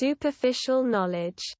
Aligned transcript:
superficial 0.00 0.82
knowledge. 0.82 1.59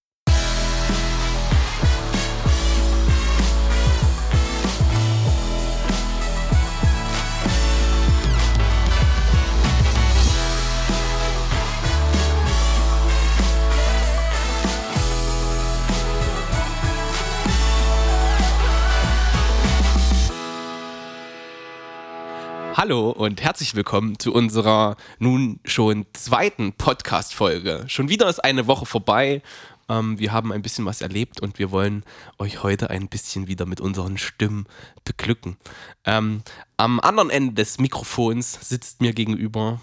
Hallo 22.80 23.10
und 23.10 23.42
herzlich 23.42 23.74
willkommen 23.74 24.18
zu 24.18 24.32
unserer 24.32 24.96
nun 25.18 25.60
schon 25.66 26.06
zweiten 26.14 26.72
Podcast-Folge. 26.72 27.84
Schon 27.88 28.08
wieder 28.08 28.26
ist 28.26 28.42
eine 28.42 28.66
Woche 28.68 28.86
vorbei. 28.86 29.42
Ähm, 29.90 30.18
wir 30.18 30.32
haben 30.32 30.50
ein 30.50 30.62
bisschen 30.62 30.86
was 30.86 31.02
erlebt 31.02 31.42
und 31.42 31.58
wir 31.58 31.72
wollen 31.72 32.04
euch 32.38 32.62
heute 32.62 32.88
ein 32.88 33.08
bisschen 33.08 33.48
wieder 33.48 33.66
mit 33.66 33.82
unseren 33.82 34.16
Stimmen 34.16 34.64
beglücken. 35.04 35.58
Ähm, 36.06 36.42
am 36.78 37.00
anderen 37.00 37.28
Ende 37.28 37.52
des 37.52 37.78
Mikrofons 37.78 38.58
sitzt 38.66 39.02
mir 39.02 39.12
gegenüber. 39.12 39.82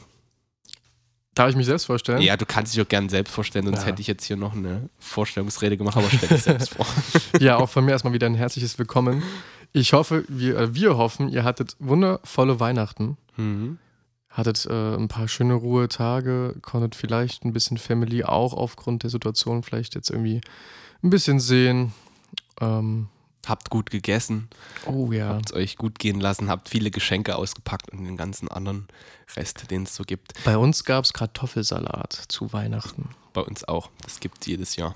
Darf 1.36 1.52
ich 1.52 1.56
mich 1.56 1.68
selbst 1.68 1.86
vorstellen? 1.86 2.23
Ja, 2.23 2.36
du 2.36 2.48
kannst 2.48 2.73
dich 2.73 2.82
auch 2.82 2.88
gerne 2.90 3.12
selbst 3.12 3.32
vorstellen, 3.32 3.66
sonst 3.68 3.82
Ja. 3.82 3.86
hätte 3.90 4.02
ich 4.02 4.08
jetzt 4.08 4.26
hier 4.26 4.38
noch 4.38 4.56
eine 4.56 4.90
Vorstellungsrede 4.98 5.78
gemacht, 5.78 5.98
aber 5.98 6.09
stell 6.09 6.30
dich 6.30 6.42
selbst 6.42 6.70
vor. 6.73 6.88
Ja, 7.40 7.58
auch 7.58 7.70
von 7.70 7.86
mir 7.86 7.92
erstmal 7.92 8.14
wieder 8.14 8.26
ein 8.26 8.34
herzliches 8.34 8.80
Willkommen. 8.80 9.22
Ich 9.74 9.94
hoffe, 9.94 10.24
wir, 10.28 10.58
äh, 10.58 10.76
wir 10.76 10.98
hoffen, 10.98 11.30
ihr 11.30 11.44
hattet 11.44 11.76
wundervolle 11.80 12.60
Weihnachten. 12.60 13.18
Mhm. 13.36 13.78
Hattet 14.30 14.66
äh, 14.66 14.96
ein 14.96 15.08
paar 15.08 15.28
schöne 15.28 15.56
Ruhetage, 15.56 16.56
konntet 16.62 16.96
vielleicht 16.96 17.44
ein 17.44 17.54
bisschen 17.54 17.78
Family 17.78 18.24
auch 18.24 18.54
aufgrund 18.54 19.04
der 19.04 19.09
Situation 19.09 19.64
vielleicht 19.64 19.96
jetzt 19.96 20.09
irgendwie 20.09 20.42
ein 21.04 21.09
bisschen 21.09 21.40
sehen. 21.40 21.94
Ähm, 22.62 23.08
Habt 23.48 23.70
gut 23.70 23.90
gegessen. 23.90 24.50
oh 24.86 25.09
ja. 25.14 25.30
habt 25.30 25.52
es 25.52 25.56
euch 25.56 25.78
gut 25.78 26.00
gehen 26.00 26.20
lassen, 26.20 26.50
habt 26.50 26.68
viele 26.68 26.92
Geschenke 26.92 27.38
ausgepackt 27.38 27.90
und 27.92 28.04
den 28.04 28.18
ganzen 28.18 28.50
anderen 28.50 28.88
Rest, 29.38 29.72
den 29.72 29.84
es 29.84 29.96
so 29.96 30.04
gibt. 30.04 30.34
Bei 30.44 30.58
uns 30.58 30.84
gab 30.84 31.06
es 31.06 31.14
Kartoffelsalat 31.14 32.26
zu 32.28 32.52
Weihnachten. 32.52 33.09
Bei 33.31 33.40
uns 33.40 33.64
auch. 33.64 33.90
Das 34.04 34.20
gibt 34.20 34.42
es 34.42 34.48
jedes 34.48 34.76
Jahr. 34.76 34.96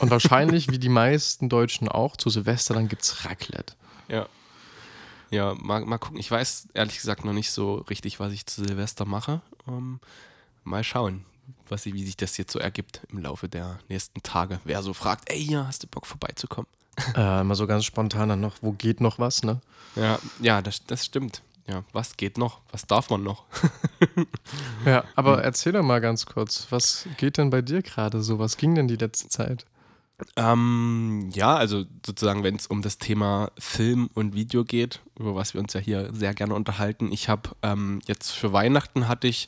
Und 0.00 0.10
wahrscheinlich, 0.10 0.68
wie 0.70 0.78
die 0.78 0.90
meisten 0.90 1.48
Deutschen 1.48 1.88
auch, 1.88 2.18
zu 2.18 2.28
Silvester 2.28 2.74
dann 2.74 2.88
gibt 2.88 3.04
es 3.04 3.24
Raclette. 3.24 3.74
Ja. 4.08 4.26
Ja, 5.30 5.54
mal, 5.54 5.84
mal 5.84 5.98
gucken. 5.98 6.18
Ich 6.18 6.30
weiß 6.30 6.68
ehrlich 6.74 6.96
gesagt 6.96 7.24
noch 7.24 7.34
nicht 7.34 7.50
so 7.50 7.76
richtig, 7.90 8.18
was 8.18 8.32
ich 8.32 8.46
zu 8.46 8.64
Silvester 8.64 9.04
mache. 9.04 9.42
Ähm, 9.66 10.00
mal 10.64 10.82
schauen, 10.82 11.24
was, 11.68 11.84
wie 11.84 12.04
sich 12.04 12.16
das 12.16 12.36
jetzt 12.38 12.52
so 12.52 12.58
ergibt 12.58 13.02
im 13.12 13.18
Laufe 13.18 13.48
der 13.48 13.78
nächsten 13.88 14.22
Tage. 14.22 14.60
Wer 14.64 14.82
so 14.82 14.94
fragt, 14.94 15.30
ey, 15.30 15.44
hier 15.44 15.66
hast 15.66 15.82
du 15.82 15.86
Bock 15.86 16.06
vorbeizukommen? 16.06 16.68
Äh, 17.14 17.42
immer 17.42 17.54
so 17.54 17.68
ganz 17.68 17.84
spontan 17.84 18.28
dann 18.28 18.40
noch, 18.40 18.56
wo 18.60 18.72
geht 18.72 19.00
noch 19.00 19.20
was, 19.20 19.44
ne? 19.44 19.60
Ja, 19.94 20.18
ja, 20.40 20.60
das, 20.62 20.84
das 20.84 21.04
stimmt. 21.04 21.42
Ja, 21.68 21.84
was 21.92 22.16
geht 22.16 22.38
noch? 22.38 22.58
Was 22.72 22.86
darf 22.88 23.08
man 23.10 23.22
noch? 23.22 23.44
Ja, 24.84 25.02
Hm. 25.02 25.08
aber 25.14 25.44
erzähl 25.44 25.72
doch 25.72 25.84
mal 25.84 26.00
ganz 26.00 26.26
kurz, 26.26 26.66
was 26.70 27.06
geht 27.16 27.38
denn 27.38 27.50
bei 27.50 27.62
dir 27.62 27.82
gerade 27.82 28.20
so? 28.22 28.40
Was 28.40 28.56
ging 28.56 28.74
denn 28.74 28.88
die 28.88 28.96
letzte 28.96 29.28
Zeit? 29.28 29.64
Ähm, 30.36 31.30
ja, 31.32 31.56
also 31.56 31.84
sozusagen, 32.04 32.42
wenn 32.42 32.56
es 32.56 32.66
um 32.66 32.82
das 32.82 32.98
Thema 32.98 33.52
Film 33.58 34.10
und 34.14 34.34
Video 34.34 34.64
geht, 34.64 35.00
über 35.16 35.34
was 35.34 35.54
wir 35.54 35.60
uns 35.60 35.74
ja 35.74 35.80
hier 35.80 36.12
sehr 36.12 36.34
gerne 36.34 36.54
unterhalten. 36.54 37.12
Ich 37.12 37.28
habe 37.28 37.50
ähm, 37.62 38.00
jetzt 38.06 38.32
für 38.32 38.52
Weihnachten 38.52 39.06
hatte 39.06 39.28
ich 39.28 39.46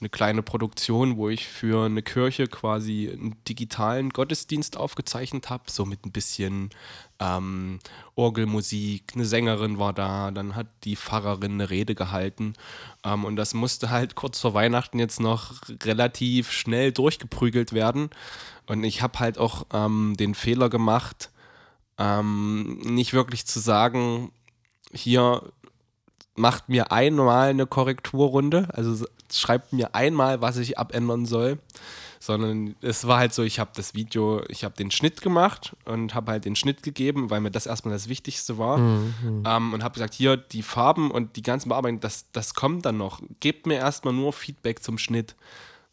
eine 0.00 0.08
kleine 0.08 0.42
Produktion, 0.42 1.16
wo 1.16 1.28
ich 1.28 1.46
für 1.46 1.86
eine 1.86 2.02
Kirche 2.02 2.48
quasi 2.48 3.08
einen 3.10 3.36
digitalen 3.48 4.10
Gottesdienst 4.10 4.76
aufgezeichnet 4.76 5.48
habe, 5.48 5.70
so 5.70 5.86
mit 5.86 6.04
ein 6.04 6.10
bisschen 6.10 6.70
ähm, 7.20 7.78
Orgelmusik, 8.16 9.12
eine 9.14 9.24
Sängerin 9.24 9.78
war 9.78 9.92
da, 9.92 10.32
dann 10.32 10.56
hat 10.56 10.66
die 10.82 10.96
Pfarrerin 10.96 11.52
eine 11.52 11.70
Rede 11.70 11.94
gehalten. 11.94 12.54
Ähm, 13.04 13.24
und 13.24 13.36
das 13.36 13.54
musste 13.54 13.90
halt 13.90 14.16
kurz 14.16 14.40
vor 14.40 14.54
Weihnachten 14.54 14.98
jetzt 14.98 15.20
noch 15.20 15.54
relativ 15.84 16.50
schnell 16.50 16.90
durchgeprügelt 16.90 17.72
werden 17.72 18.10
und 18.66 18.84
ich 18.84 19.02
habe 19.02 19.18
halt 19.18 19.38
auch 19.38 19.66
ähm, 19.72 20.14
den 20.18 20.34
Fehler 20.34 20.68
gemacht, 20.68 21.30
ähm, 21.98 22.78
nicht 22.84 23.12
wirklich 23.12 23.46
zu 23.46 23.60
sagen, 23.60 24.32
hier 24.92 25.42
macht 26.34 26.68
mir 26.68 26.92
einmal 26.92 27.50
eine 27.50 27.66
Korrekturrunde, 27.66 28.68
also 28.72 29.06
schreibt 29.30 29.72
mir 29.72 29.94
einmal, 29.94 30.40
was 30.40 30.56
ich 30.56 30.78
abändern 30.78 31.26
soll, 31.26 31.58
sondern 32.20 32.76
es 32.80 33.06
war 33.06 33.18
halt 33.18 33.34
so, 33.34 33.42
ich 33.42 33.58
habe 33.58 33.72
das 33.74 33.94
Video, 33.94 34.42
ich 34.48 34.64
habe 34.64 34.76
den 34.76 34.90
Schnitt 34.90 35.22
gemacht 35.22 35.74
und 35.84 36.14
habe 36.14 36.30
halt 36.30 36.44
den 36.44 36.54
Schnitt 36.54 36.82
gegeben, 36.82 37.30
weil 37.30 37.40
mir 37.40 37.50
das 37.50 37.66
erstmal 37.66 37.92
das 37.92 38.08
Wichtigste 38.08 38.58
war 38.58 38.78
ähm, 39.44 39.72
und 39.72 39.82
habe 39.82 39.94
gesagt, 39.94 40.14
hier 40.14 40.36
die 40.36 40.62
Farben 40.62 41.10
und 41.10 41.36
die 41.36 41.42
ganzen 41.42 41.68
Bearbeitungen, 41.68 42.00
das, 42.00 42.26
das 42.32 42.54
kommt 42.54 42.86
dann 42.86 42.96
noch. 42.96 43.20
Gebt 43.40 43.66
mir 43.66 43.74
erstmal 43.74 44.14
nur 44.14 44.32
Feedback 44.32 44.82
zum 44.82 44.98
Schnitt. 44.98 45.34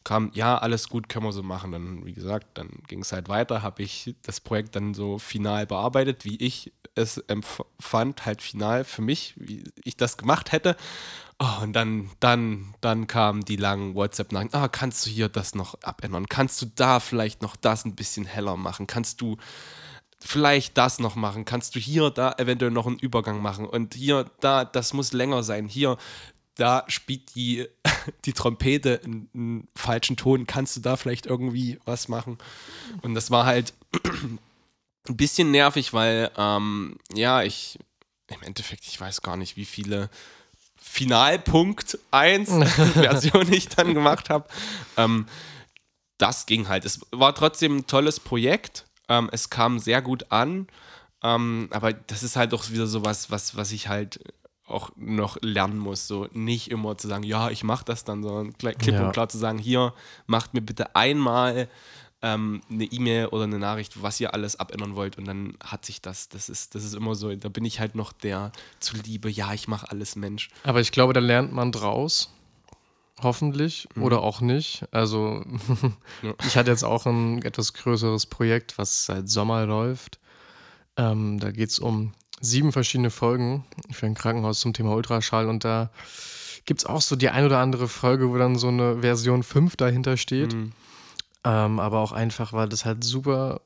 Kam, 0.03 0.31
ja, 0.33 0.57
alles 0.57 0.89
gut, 0.89 1.09
können 1.09 1.25
wir 1.25 1.31
so 1.31 1.43
machen. 1.43 1.71
Dann, 1.71 2.05
wie 2.05 2.13
gesagt, 2.13 2.47
dann 2.57 2.69
ging 2.87 3.01
es 3.01 3.11
halt 3.11 3.29
weiter, 3.29 3.61
habe 3.61 3.83
ich 3.83 4.15
das 4.23 4.39
Projekt 4.39 4.75
dann 4.75 4.93
so 4.93 5.19
final 5.19 5.65
bearbeitet, 5.65 6.25
wie 6.25 6.37
ich 6.37 6.71
es 6.95 7.17
empfand, 7.17 8.25
halt 8.25 8.41
final 8.41 8.83
für 8.83 9.01
mich, 9.01 9.33
wie 9.37 9.63
ich 9.83 9.97
das 9.97 10.17
gemacht 10.17 10.51
hätte. 10.51 10.75
Oh, 11.41 11.63
und 11.63 11.73
dann, 11.73 12.09
dann, 12.19 12.73
dann 12.81 13.07
kamen 13.07 13.45
die 13.45 13.55
langen 13.55 13.95
WhatsApp-Nachrichten. 13.95 14.57
Ah, 14.57 14.67
kannst 14.67 15.05
du 15.05 15.09
hier 15.09 15.29
das 15.29 15.55
noch 15.55 15.81
abändern? 15.83 16.27
Kannst 16.27 16.61
du 16.61 16.65
da 16.75 16.99
vielleicht 16.99 17.41
noch 17.41 17.55
das 17.55 17.85
ein 17.85 17.95
bisschen 17.95 18.25
heller 18.25 18.57
machen? 18.57 18.87
Kannst 18.87 19.21
du 19.21 19.37
vielleicht 20.19 20.77
das 20.77 20.99
noch 20.99 21.15
machen? 21.15 21.45
Kannst 21.45 21.75
du 21.75 21.79
hier, 21.79 22.09
da 22.09 22.33
eventuell 22.37 22.71
noch 22.71 22.87
einen 22.87 22.99
Übergang 22.99 23.41
machen? 23.41 23.65
Und 23.65 23.93
hier, 23.93 24.25
da, 24.41 24.65
das 24.65 24.93
muss 24.93 25.13
länger 25.13 25.43
sein. 25.43 25.67
Hier, 25.67 25.97
da 26.59 26.83
spielt 26.87 27.35
die, 27.35 27.67
die 28.25 28.33
Trompete 28.33 29.01
einen, 29.03 29.29
einen 29.33 29.67
falschen 29.75 30.17
Ton. 30.17 30.47
Kannst 30.47 30.75
du 30.75 30.81
da 30.81 30.97
vielleicht 30.97 31.25
irgendwie 31.25 31.79
was 31.85 32.07
machen? 32.07 32.37
Und 33.01 33.15
das 33.15 33.31
war 33.31 33.45
halt 33.45 33.73
ein 34.03 35.17
bisschen 35.17 35.51
nervig, 35.51 35.93
weil, 35.93 36.31
ähm, 36.37 36.97
ja, 37.13 37.43
ich 37.43 37.79
im 38.27 38.43
Endeffekt, 38.43 38.85
ich 38.85 38.99
weiß 38.99 39.21
gar 39.21 39.37
nicht, 39.37 39.57
wie 39.57 39.65
viele 39.65 40.09
Finalpunkt 40.79 41.97
1 42.11 42.49
Version 42.93 43.51
ich 43.53 43.69
dann 43.69 43.93
gemacht 43.93 44.29
habe. 44.29 44.47
Ähm, 44.97 45.27
das 46.17 46.45
ging 46.45 46.67
halt. 46.67 46.85
Es 46.85 47.01
war 47.11 47.33
trotzdem 47.33 47.77
ein 47.77 47.87
tolles 47.87 48.19
Projekt. 48.19 48.85
Ähm, 49.07 49.29
es 49.31 49.49
kam 49.49 49.79
sehr 49.79 50.01
gut 50.01 50.31
an. 50.31 50.67
Ähm, 51.21 51.69
aber 51.71 51.93
das 51.93 52.23
ist 52.23 52.35
halt 52.35 52.53
auch 52.53 52.69
wieder 52.69 52.87
so 52.87 53.03
was, 53.03 53.29
was, 53.31 53.55
was 53.55 53.71
ich 53.71 53.87
halt 53.87 54.19
auch 54.69 54.91
noch 54.95 55.37
lernen 55.41 55.77
muss. 55.79 56.07
So 56.07 56.27
nicht 56.33 56.69
immer 56.71 56.97
zu 56.97 57.07
sagen, 57.07 57.23
ja, 57.23 57.49
ich 57.49 57.63
mache 57.63 57.85
das 57.85 58.03
dann, 58.03 58.23
sondern 58.23 58.57
klipp 58.57 58.81
Ja. 58.85 59.05
und 59.07 59.11
klar 59.13 59.29
zu 59.29 59.37
sagen, 59.37 59.57
hier, 59.57 59.93
macht 60.27 60.53
mir 60.53 60.61
bitte 60.61 60.95
einmal 60.95 61.67
ähm, 62.21 62.61
eine 62.69 62.83
E-Mail 62.83 63.27
oder 63.27 63.45
eine 63.45 63.59
Nachricht, 63.59 64.01
was 64.03 64.19
ihr 64.19 64.33
alles 64.33 64.59
abändern 64.59 64.95
wollt 64.95 65.17
und 65.17 65.25
dann 65.25 65.55
hat 65.63 65.85
sich 65.85 66.01
das. 66.01 66.27
Das 66.27 66.49
ist, 66.49 66.75
das 66.75 66.83
ist 66.83 66.93
immer 66.93 67.15
so, 67.15 67.33
da 67.33 67.47
bin 67.49 67.63
ich 67.63 67.79
halt 67.79 67.95
noch 67.95 68.11
der 68.11 68.51
zuliebe, 68.81 69.29
ja, 69.29 69.53
ich 69.53 69.67
mache 69.69 69.89
alles 69.89 70.15
Mensch. 70.17 70.49
Aber 70.63 70.81
ich 70.81 70.91
glaube, 70.91 71.13
da 71.13 71.19
lernt 71.21 71.53
man 71.53 71.71
draus. 71.71 72.29
Hoffentlich 73.21 73.89
oder 73.99 74.21
auch 74.21 74.39
nicht. 74.39 74.85
Also, 74.91 75.43
Ja. 76.21 76.33
ich 76.47 76.55
hatte 76.55 76.71
jetzt 76.71 76.83
auch 76.83 77.05
ein 77.05 77.41
etwas 77.41 77.73
größeres 77.73 78.27
Projekt, 78.27 78.77
was 78.77 79.05
seit 79.05 79.27
Sommer 79.29 79.65
läuft. 79.65 80.19
Ähm, 80.95 81.37
da 81.39 81.51
geht 81.51 81.69
es 81.69 81.79
um 81.79 82.13
sieben 82.41 82.71
verschiedene 82.71 83.09
Folgen 83.09 83.65
für 83.91 84.05
ein 84.05 84.15
Krankenhaus 84.15 84.59
zum 84.59 84.73
Thema 84.73 84.95
Ultraschall. 84.95 85.47
Und 85.47 85.63
da 85.63 85.91
gibt 86.65 86.81
es 86.81 86.85
auch 86.85 87.01
so 87.01 87.15
die 87.15 87.29
ein 87.29 87.45
oder 87.45 87.59
andere 87.59 87.87
Folge, 87.87 88.29
wo 88.29 88.37
dann 88.37 88.55
so 88.57 88.67
eine 88.67 88.99
Version 89.01 89.43
5 89.43 89.75
dahinter 89.75 90.17
steht. 90.17 90.53
Mhm. 90.53 90.71
Ähm, 91.43 91.79
aber 91.79 91.99
auch 91.99 92.11
einfach, 92.11 92.53
weil 92.53 92.67
das 92.69 92.85
halt 92.85 93.03
super 93.03 93.61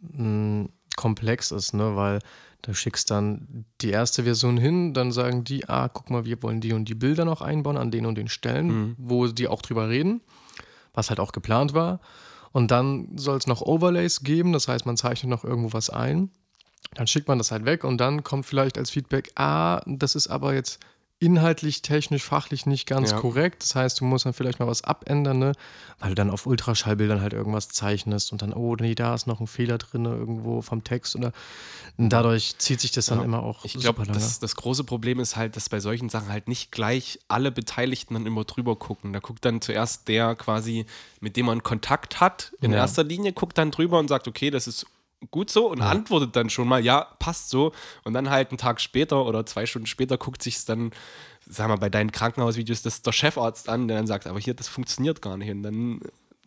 mh, 0.00 0.68
komplex 0.96 1.50
ist, 1.50 1.74
ne? 1.74 1.94
Weil 1.96 2.20
du 2.62 2.74
schickst 2.74 3.10
dann 3.10 3.64
die 3.80 3.90
erste 3.90 4.24
Version 4.24 4.56
hin, 4.56 4.92
dann 4.94 5.12
sagen 5.12 5.44
die, 5.44 5.68
ah, 5.68 5.88
guck 5.88 6.10
mal, 6.10 6.24
wir 6.24 6.42
wollen 6.42 6.60
die 6.60 6.72
und 6.72 6.86
die 6.86 6.94
Bilder 6.94 7.24
noch 7.24 7.40
einbauen 7.42 7.76
an 7.76 7.90
den 7.90 8.06
und 8.06 8.16
den 8.16 8.28
Stellen, 8.28 8.66
Mhm. 8.66 8.94
wo 8.98 9.26
die 9.28 9.46
auch 9.46 9.62
drüber 9.62 9.88
reden, 9.88 10.22
was 10.94 11.10
halt 11.10 11.20
auch 11.20 11.32
geplant 11.32 11.74
war. 11.74 12.00
Und 12.50 12.70
dann 12.70 13.16
soll 13.16 13.36
es 13.36 13.46
noch 13.46 13.60
Overlays 13.60 14.22
geben, 14.22 14.52
das 14.52 14.66
heißt, 14.66 14.86
man 14.86 14.96
zeichnet 14.96 15.30
noch 15.30 15.44
irgendwo 15.44 15.72
was 15.72 15.90
ein. 15.90 16.30
Dann 16.94 17.06
schickt 17.06 17.28
man 17.28 17.38
das 17.38 17.50
halt 17.50 17.64
weg 17.64 17.84
und 17.84 17.98
dann 17.98 18.24
kommt 18.24 18.46
vielleicht 18.46 18.78
als 18.78 18.90
Feedback, 18.90 19.30
ah, 19.36 19.82
das 19.86 20.14
ist 20.14 20.28
aber 20.28 20.54
jetzt 20.54 20.80
inhaltlich, 21.20 21.82
technisch, 21.82 22.22
fachlich 22.22 22.64
nicht 22.64 22.86
ganz 22.86 23.10
Ja. 23.10 23.16
korrekt. 23.20 23.62
Das 23.64 23.74
heißt, 23.74 24.00
du 24.00 24.04
musst 24.04 24.24
dann 24.24 24.32
vielleicht 24.32 24.60
mal 24.60 24.68
was 24.68 24.84
abändern, 24.84 25.38
ne? 25.40 25.52
weil 25.98 26.10
du 26.10 26.14
dann 26.14 26.30
auf 26.30 26.46
Ultraschallbildern 26.46 27.20
halt 27.20 27.32
irgendwas 27.32 27.68
zeichnest 27.68 28.30
und 28.30 28.40
dann, 28.40 28.52
oh 28.52 28.76
nee, 28.76 28.94
da 28.94 29.14
ist 29.16 29.26
noch 29.26 29.40
ein 29.40 29.48
Fehler 29.48 29.78
drin 29.78 30.04
irgendwo 30.04 30.62
vom 30.62 30.84
Text 30.84 31.16
oder 31.16 31.32
und 31.96 32.10
dadurch 32.10 32.56
zieht 32.58 32.80
sich 32.80 32.92
das 32.92 33.06
dann 33.06 33.18
Ja. 33.18 33.24
immer 33.24 33.42
auch 33.42 33.64
Ich 33.64 33.74
glaube, 33.74 34.06
das, 34.06 34.38
das 34.38 34.54
große 34.54 34.84
Problem 34.84 35.18
ist 35.18 35.34
halt, 35.34 35.56
dass 35.56 35.68
bei 35.68 35.80
solchen 35.80 36.08
Sachen 36.08 36.28
halt 36.28 36.46
nicht 36.46 36.70
gleich 36.70 37.18
alle 37.26 37.50
Beteiligten 37.50 38.14
dann 38.14 38.24
immer 38.26 38.44
drüber 38.44 38.76
gucken. 38.76 39.12
Da 39.12 39.18
guckt 39.18 39.44
dann 39.44 39.60
zuerst 39.60 40.06
der 40.06 40.36
quasi, 40.36 40.86
mit 41.20 41.36
dem 41.36 41.46
man 41.46 41.64
Kontakt 41.64 42.20
hat, 42.20 42.52
in 42.60 42.70
Ja. 42.70 42.78
erster 42.78 43.02
Linie, 43.02 43.32
guckt 43.32 43.58
dann 43.58 43.72
drüber 43.72 43.98
und 43.98 44.06
sagt, 44.06 44.28
okay, 44.28 44.50
das 44.50 44.68
ist 44.68 44.86
gut 45.30 45.50
so 45.50 45.68
und 45.70 45.80
antwortet 45.80 46.36
dann 46.36 46.48
schon 46.50 46.68
mal, 46.68 46.82
ja, 46.84 47.06
passt 47.18 47.50
so. 47.50 47.72
Und 48.04 48.12
dann 48.14 48.30
halt 48.30 48.50
einen 48.50 48.58
Tag 48.58 48.80
später 48.80 49.24
oder 49.26 49.44
zwei 49.46 49.66
Stunden 49.66 49.86
später 49.86 50.16
guckt 50.16 50.42
sich 50.42 50.56
es 50.56 50.64
dann, 50.64 50.92
sag 51.46 51.68
mal, 51.68 51.76
bei 51.76 51.88
deinen 51.90 52.12
Krankenhausvideos 52.12 52.82
das 52.82 53.02
der 53.02 53.12
Chefarzt 53.12 53.68
an, 53.68 53.88
der 53.88 53.96
dann 53.96 54.06
sagt, 54.06 54.26
aber 54.26 54.38
hier, 54.38 54.54
das 54.54 54.68
funktioniert 54.68 55.20
gar 55.22 55.36
nicht. 55.36 55.50
Und 55.50 55.62
dann, 55.62 56.00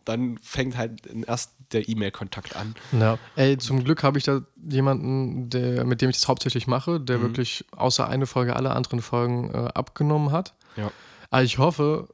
dann 0.04 0.38
fängt 0.38 0.76
halt 0.76 1.02
erst 1.26 1.52
der 1.72 1.88
E-Mail-Kontakt 1.88 2.56
an. 2.56 2.74
Ja, 2.92 3.18
ey, 3.36 3.56
zum 3.58 3.84
Glück 3.84 4.02
habe 4.02 4.18
ich 4.18 4.24
da 4.24 4.42
jemanden, 4.68 5.48
der, 5.50 5.84
mit 5.84 6.00
dem 6.02 6.10
ich 6.10 6.16
das 6.16 6.28
hauptsächlich 6.28 6.66
mache, 6.66 6.98
der 7.00 7.18
Mhm. 7.18 7.22
wirklich 7.22 7.64
außer 7.76 8.08
eine 8.08 8.26
Folge 8.26 8.56
alle 8.56 8.70
anderen 8.72 9.00
Folgen 9.02 9.50
äh, 9.54 9.68
abgenommen 9.74 10.32
hat. 10.32 10.54
Ja. 10.76 10.90
Aber 11.30 11.42
ich 11.42 11.58
hoffe, 11.58 12.08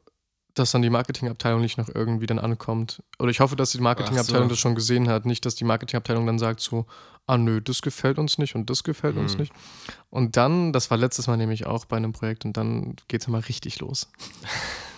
dass 0.58 0.70
dann 0.72 0.82
die 0.82 0.90
Marketingabteilung 0.90 1.60
nicht 1.60 1.78
noch 1.78 1.88
irgendwie 1.94 2.26
dann 2.26 2.38
ankommt. 2.38 3.02
Oder 3.18 3.30
ich 3.30 3.40
hoffe, 3.40 3.56
dass 3.56 3.70
die 3.70 3.80
Marketingabteilung 3.80 4.44
so. 4.48 4.50
das 4.50 4.58
schon 4.58 4.74
gesehen 4.74 5.08
hat. 5.08 5.26
Nicht, 5.26 5.44
dass 5.46 5.54
die 5.54 5.64
Marketingabteilung 5.64 6.26
dann 6.26 6.38
sagt 6.38 6.60
so, 6.60 6.86
ah 7.26 7.36
nö, 7.38 7.60
das 7.60 7.82
gefällt 7.82 8.18
uns 8.18 8.38
nicht 8.38 8.54
und 8.54 8.70
das 8.70 8.82
gefällt 8.84 9.16
uns 9.16 9.34
Mhm. 9.34 9.40
nicht. 9.40 9.52
Und 10.10 10.36
dann, 10.36 10.72
das 10.72 10.90
war 10.90 10.96
letztes 10.98 11.26
Mal 11.26 11.36
nämlich 11.36 11.66
auch 11.66 11.84
bei 11.84 11.96
einem 11.96 12.12
Projekt 12.12 12.44
und 12.44 12.56
dann 12.56 12.96
geht 13.08 13.20
es 13.22 13.28
immer 13.28 13.46
richtig 13.48 13.78
los. 13.80 14.10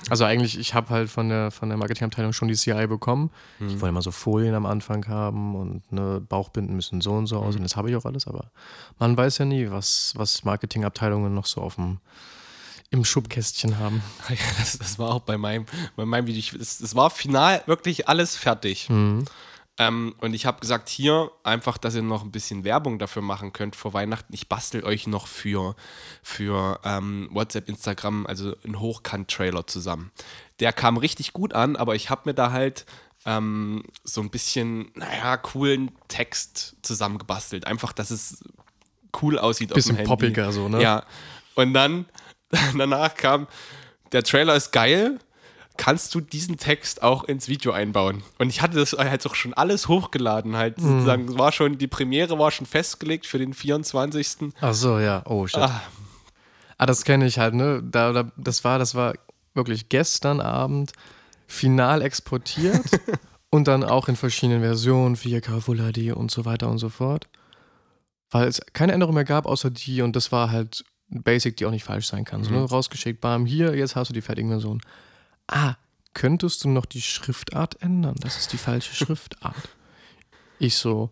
Also 0.08 0.24
eigentlich, 0.24 0.58
ich 0.58 0.72
habe 0.72 0.88
halt 0.88 1.10
von 1.10 1.28
der, 1.28 1.50
von 1.50 1.68
der 1.68 1.76
Marketingabteilung 1.76 2.32
schon 2.32 2.48
die 2.48 2.54
CI 2.54 2.86
bekommen. 2.86 3.30
Ich 3.60 3.74
wollte 3.74 3.88
immer 3.88 4.00
so 4.00 4.10
Folien 4.10 4.54
am 4.54 4.64
Anfang 4.64 5.06
haben 5.08 5.54
und 5.54 5.92
ne, 5.92 6.22
Bauchbinden 6.26 6.74
müssen 6.74 7.02
so 7.02 7.12
und 7.12 7.26
so 7.26 7.36
aus 7.36 7.54
und 7.56 7.62
das 7.62 7.76
habe 7.76 7.90
ich 7.90 7.96
auch 7.96 8.06
alles, 8.06 8.26
aber 8.26 8.50
man 8.98 9.14
weiß 9.14 9.36
ja 9.38 9.44
nie, 9.44 9.70
was, 9.70 10.14
was 10.16 10.42
Marketingabteilungen 10.42 11.34
noch 11.34 11.44
so 11.44 11.60
auf 11.60 11.74
dem, 11.74 11.98
im 12.90 13.04
Schubkästchen 13.04 13.78
haben. 13.78 14.02
Ja, 14.28 14.37
das, 14.58 14.78
das 14.78 14.98
war 14.98 15.10
auch 15.14 15.20
bei 15.22 15.38
meinem, 15.38 15.66
bei 15.96 16.04
meinem 16.04 16.26
Video. 16.26 16.38
Ich- 16.40 16.52
Es, 16.54 16.81
es 16.81 16.94
war 16.94 17.10
final 17.10 17.62
wirklich 17.66 18.08
alles 18.08 18.37
fertig. 18.37 18.88
Mhm. 18.88 19.25
Ähm, 19.78 20.14
und 20.19 20.34
ich 20.34 20.44
habe 20.44 20.60
gesagt, 20.60 20.88
hier 20.90 21.31
einfach, 21.42 21.78
dass 21.78 21.94
ihr 21.94 22.02
noch 22.02 22.22
ein 22.22 22.31
bisschen 22.32 22.64
Werbung 22.64 22.98
dafür 22.98 23.22
machen 23.22 23.52
könnt 23.54 23.76
vor 23.76 23.94
Weihnachten. 23.94 24.32
Ich 24.34 24.48
bastel 24.48 24.84
euch 24.84 25.06
noch 25.06 25.26
für, 25.26 25.75
für 26.22 26.81
ähm, 26.84 27.28
WhatsApp, 27.32 27.69
Instagram, 27.69 28.26
also 28.26 28.54
einen 28.64 28.78
Hochkant-Trailer 28.78 29.66
zusammen. 29.66 30.10
Der 30.58 30.72
kam 30.75 30.98
richtig 30.98 31.32
gut 31.32 31.54
an, 31.54 31.76
aber 31.76 31.94
ich 31.94 32.10
habe 32.10 32.22
mir 32.26 32.34
da 32.34 32.50
halt 32.52 32.84
ähm, 33.25 33.84
so 34.04 34.20
ein 34.20 34.28
bisschen, 34.31 34.90
naja, 34.96 35.36
coolen 35.38 35.93
Text 36.08 36.76
zusammengebastelt. 36.82 37.66
Einfach, 37.66 37.93
dass 37.94 38.10
es 38.10 38.43
cool 39.22 39.38
aussieht 39.38 39.72
Bisschen 39.72 39.93
auf 39.93 39.96
dem 39.96 39.96
Handy. 39.96 40.08
poppiger 40.08 40.52
so, 40.52 40.69
ne? 40.69 40.82
Ja. 40.82 41.04
Und 41.54 41.72
dann, 41.72 42.04
danach 42.79 43.14
kam, 43.14 43.47
der 44.12 44.23
Trailer 44.23 44.56
ist 44.56 44.73
geil, 44.73 45.19
kannst 45.76 46.14
du 46.14 46.20
diesen 46.20 46.56
Text 46.58 47.02
auch 47.02 47.25
ins 47.25 47.49
Video 47.49 47.73
einbauen? 47.73 48.23
Und 48.38 48.49
ich 48.50 48.61
hatte 48.61 48.76
das 48.79 48.93
halt 48.93 49.25
auch 49.26 49.35
schon 49.35 49.55
alles 49.55 49.88
hochgeladen, 49.88 50.56
halt 50.56 50.79
Mhm. 50.79 50.93
sozusagen, 50.93 51.38
war 51.38 51.52
schon, 51.52 51.79
die 51.79 51.87
Premiere 51.87 52.38
war 52.38 52.50
schon 52.50 52.67
festgelegt 52.67 53.26
für 53.26 53.38
den 53.38 53.55
24. 53.55 54.52
Ach 54.61 54.75
so, 54.75 54.99
ja. 54.99 55.23
Oh, 55.26 55.47
shit. 55.47 55.61
Ah, 55.61 55.82
Ah, 56.76 56.87
das 56.87 57.05
kenne 57.05 57.26
ich 57.26 57.38
halt, 57.38 57.52
ne? 57.55 57.82
Da, 57.82 58.12
da, 58.12 58.31
das 58.38 58.64
war, 58.64 58.79
das 58.79 58.94
war 58.94 59.12
wirklich 59.53 59.91
gestern 59.91 60.41
Abend 60.41 60.93
final 61.46 62.00
exportiert 62.00 62.81
und 63.50 63.69
dann 63.69 63.85
auch 63.85 64.08
in 64.08 64.17
verschiedenen 64.17 64.62
Versionen, 64.62 65.14
4K, 65.14 65.61
Full 65.61 65.76
HD 65.93 66.12
und 66.17 66.31
so 66.31 66.46
weiter 66.46 66.70
und 66.70 66.79
so 66.79 66.88
fort. 66.88 67.29
Weil 68.31 68.49
es 68.49 68.61
keine 68.73 68.93
Änderung 68.93 69.14
mehr 69.14 69.25
gab, 69.25 69.44
außer 69.44 69.69
die, 69.70 70.00
und 70.00 70.17
das 70.17 70.32
war 70.32 70.50
halt 70.50 70.85
Basic, 71.10 71.56
die 71.56 71.66
auch 71.66 71.70
nicht 71.70 71.84
falsch 71.84 72.06
sein 72.06 72.24
kann. 72.24 72.44
So, 72.44 72.50
ne? 72.52 72.62
Rausgeschickt, 72.62 73.20
bam, 73.20 73.46
hier, 73.46 73.74
jetzt 73.76 73.96
hast 73.96 74.08
du 74.08 74.12
die 74.14 74.20
fertigen 74.22 74.50
Versionen. 74.50 74.80
Ah, 75.48 75.74
könntest 76.14 76.62
du 76.64 76.68
noch 76.68 76.86
die 76.86 77.02
Schriftart 77.02 77.82
ändern? 77.82 78.14
Das 78.20 78.36
ist 78.38 78.52
die 78.52 78.58
falsche 78.58 78.94
Schriftart. 79.04 79.68
Ich 80.58 80.76
so, 80.76 81.10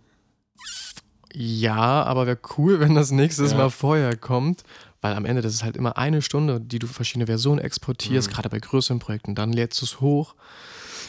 ja, 1.33 2.03
aber 2.05 2.27
wäre 2.27 2.39
cool, 2.57 2.81
wenn 2.81 2.95
das 2.95 3.11
nächstes 3.11 3.53
Ja. 3.53 3.59
Mal 3.59 3.71
vorher 3.71 4.17
kommt, 4.17 4.65
weil 5.01 5.15
am 5.15 5.25
Ende 5.25 5.43
das 5.43 5.53
ist 5.55 5.63
halt 5.63 5.77
immer 5.77 5.97
eine 5.97 6.23
Stunde, 6.23 6.61
die 6.61 6.79
du 6.79 6.87
verschiedene 6.87 7.27
Versionen 7.27 7.59
Mhm. 7.61 7.65
exportierst, 7.67 8.31
gerade 8.31 8.49
bei 8.49 8.59
größeren 8.59 8.99
Projekten, 8.99 9.35
dann 9.35 9.53
lädst 9.53 9.81
du 9.81 9.85
es 9.85 10.01
hoch. 10.01 10.35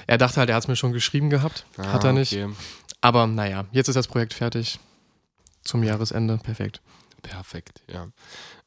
Er 0.07 0.17
dachte 0.17 0.37
halt, 0.37 0.49
er 0.49 0.55
hat 0.55 0.63
es 0.63 0.67
mir 0.67 0.75
schon 0.75 0.91
geschrieben 0.91 1.29
gehabt, 1.29 1.65
hat 1.77 2.03
er 2.03 2.09
ah, 2.11 2.13
nicht. 2.13 2.33
okay. 2.33 2.49
Aber 3.01 3.27
naja, 3.27 3.65
jetzt 3.71 3.87
ist 3.87 3.95
das 3.95 4.07
Projekt 4.07 4.33
fertig. 4.33 4.79
Zum 5.63 5.83
Jahresende, 5.83 6.37
perfekt. 6.37 6.81
Perfekt, 7.21 7.81
ja. 7.91 8.07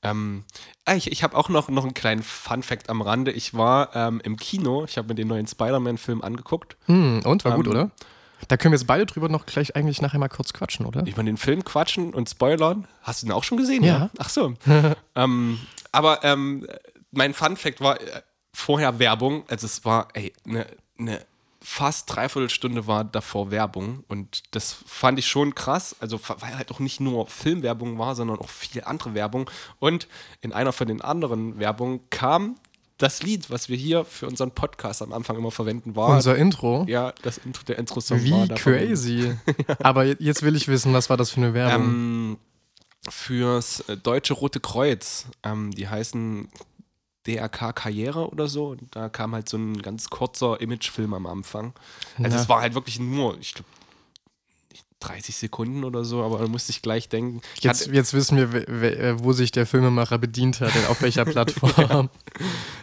Ähm, 0.02 0.44
ah, 0.84 0.94
ich 0.94 1.10
ich 1.10 1.22
habe 1.22 1.36
auch 1.36 1.48
noch, 1.48 1.68
noch 1.68 1.84
einen 1.84 1.94
kleinen 1.94 2.22
Fun-Fact 2.22 2.90
am 2.90 3.02
Rande. 3.02 3.32
Ich 3.32 3.54
war 3.54 3.94
ähm, 3.94 4.20
im 4.24 4.36
Kino, 4.36 4.84
ich 4.84 4.98
habe 4.98 5.08
mir 5.08 5.14
den 5.14 5.28
neuen 5.28 5.46
Spider-Man-Film 5.46 6.22
angeguckt. 6.22 6.76
Hm, 6.86 7.22
und, 7.24 7.44
war 7.44 7.56
gut, 7.56 7.66
Ähm, 7.66 7.72
oder? 7.72 7.90
Da 8.48 8.56
können 8.56 8.72
wir 8.72 8.78
jetzt 8.78 8.86
beide 8.86 9.06
drüber 9.06 9.28
noch 9.28 9.46
gleich 9.46 9.76
eigentlich 9.76 10.02
nachher 10.02 10.18
mal 10.18 10.28
kurz 10.28 10.52
quatschen, 10.52 10.84
oder? 10.86 11.06
über 11.06 11.22
den 11.22 11.36
Film 11.36 11.64
quatschen 11.64 12.12
und 12.12 12.28
spoilern. 12.28 12.88
Hast 13.02 13.22
du 13.22 13.26
den 13.26 13.32
auch 13.32 13.44
schon 13.44 13.56
gesehen? 13.58 13.84
Ja. 13.84 14.10
Ach 14.18 14.28
so. 14.28 14.54
ähm, 15.14 15.60
aber 15.92 16.24
ähm, 16.24 16.66
mein 17.12 17.34
Fun 17.34 17.56
Fact 17.56 17.80
war 17.80 18.00
äh, 18.00 18.22
vorher 18.52 18.98
Werbung. 18.98 19.44
Also 19.48 19.66
es 19.66 19.84
war, 19.84 20.08
ey, 20.14 20.32
eine 20.44 20.66
ne 20.96 21.24
fast 21.62 22.14
dreiviertel 22.14 22.50
Stunde 22.50 22.86
war 22.86 23.04
davor 23.04 23.50
Werbung 23.50 24.04
und 24.08 24.42
das 24.50 24.76
fand 24.86 25.18
ich 25.18 25.26
schon 25.26 25.54
krass. 25.54 25.94
Also 26.00 26.18
weil 26.40 26.56
halt 26.56 26.70
auch 26.72 26.80
nicht 26.80 27.00
nur 27.00 27.26
Filmwerbung 27.28 27.98
war, 27.98 28.14
sondern 28.16 28.38
auch 28.38 28.48
viel 28.48 28.82
andere 28.84 29.14
Werbung. 29.14 29.48
Und 29.78 30.08
in 30.40 30.52
einer 30.52 30.72
von 30.72 30.88
den 30.88 31.00
anderen 31.00 31.58
Werbungen 31.58 32.00
kam 32.10 32.56
das 32.98 33.22
Lied, 33.22 33.50
was 33.50 33.68
wir 33.68 33.76
hier 33.76 34.04
für 34.04 34.26
unseren 34.28 34.50
Podcast 34.52 35.02
am 35.02 35.12
Anfang 35.12 35.36
immer 35.36 35.50
verwenden, 35.50 35.96
war 35.96 36.08
Unser 36.10 36.36
Intro. 36.36 36.84
ja 36.88 37.12
das 37.22 37.38
Intro, 37.38 37.64
der 37.64 37.78
Intro-Song 37.78 38.18
war 38.18 38.24
Wie 38.44 38.48
da 38.48 38.56
verwendet. 38.56 38.88
crazy. 38.90 39.36
Aber 39.82 40.04
je- 40.04 40.16
jetzt 40.20 40.42
will 40.42 40.54
ich 40.54 40.68
wissen, 40.68 40.92
was 40.92 41.10
war 41.10 41.16
das 41.16 41.30
für 41.30 41.38
eine 41.38 41.54
Werbung? 41.54 41.84
Ähm, 41.84 42.36
fürs 43.08 43.80
äh, 43.88 43.96
Deutsche 43.96 44.34
Rote 44.34 44.60
Kreuz. 44.60 45.26
Ähm, 45.42 45.72
die 45.72 45.88
heißen 45.88 46.48
DRK 47.26 47.72
Karriere 47.72 48.28
oder 48.30 48.48
so. 48.48 48.68
Und 48.68 48.94
da 48.96 49.08
kam 49.08 49.34
halt 49.34 49.48
so 49.48 49.56
ein 49.56 49.80
ganz 49.82 50.10
kurzer 50.10 50.60
Imagefilm 50.60 51.14
am 51.14 51.26
Anfang. 51.26 51.72
Also 52.18 52.36
Na. 52.36 52.42
es 52.42 52.48
war 52.48 52.60
halt 52.60 52.74
wirklich 52.74 52.98
nur, 52.98 53.38
ich 53.38 53.54
glaube, 53.54 53.68
30 55.00 55.34
Sekunden 55.36 55.82
oder 55.82 56.04
so, 56.04 56.22
aber 56.22 56.38
da 56.38 56.46
musste 56.46 56.70
ich 56.70 56.80
gleich 56.80 57.08
denken. 57.08 57.40
Ich 57.56 57.64
Jetzt, 57.64 57.88
jetzt 57.88 58.14
wissen 58.14 58.36
wir, 58.38 58.68
äh, 58.78 59.18
wo 59.22 59.32
sich 59.32 59.50
der 59.50 59.66
Filmemacher 59.66 60.16
bedient 60.18 60.60
hat, 60.60 60.72
auf 60.88 61.02
welcher 61.02 61.24
Plattform. 61.26 62.08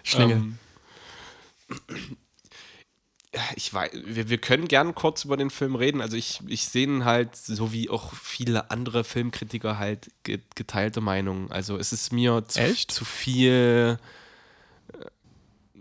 Schlinge. 0.04 0.34
Ähm, 0.34 0.58
ja, 3.34 3.42
ich 3.56 3.72
weiß, 3.74 3.92
wir, 4.06 4.28
wir 4.30 4.38
können 4.40 4.68
gern 4.68 4.96
kurz 4.96 5.24
über 5.24 5.38
den 5.38 5.52
Film 5.52 5.76
reden. 5.76 6.02
Also 6.02 6.18
ich, 6.18 6.42
ich 6.48 6.66
sehe 6.68 6.86
ihn 6.88 7.06
halt, 7.06 7.36
so 7.36 7.72
wie 7.72 7.90
auch 7.90 8.14
viele 8.16 8.72
andere 8.72 9.04
Filmkritiker 9.04 9.78
halt 9.78 10.10
ge- 10.24 10.40
geteilte 10.56 11.00
Meinungen. 11.00 11.52
Also 11.52 11.78
es 11.78 11.94
ist 11.94 12.12
mir 12.12 12.44
zu, 12.48 12.60
Echt? 12.60 12.92
zu 12.92 13.06
viel 13.06 14.00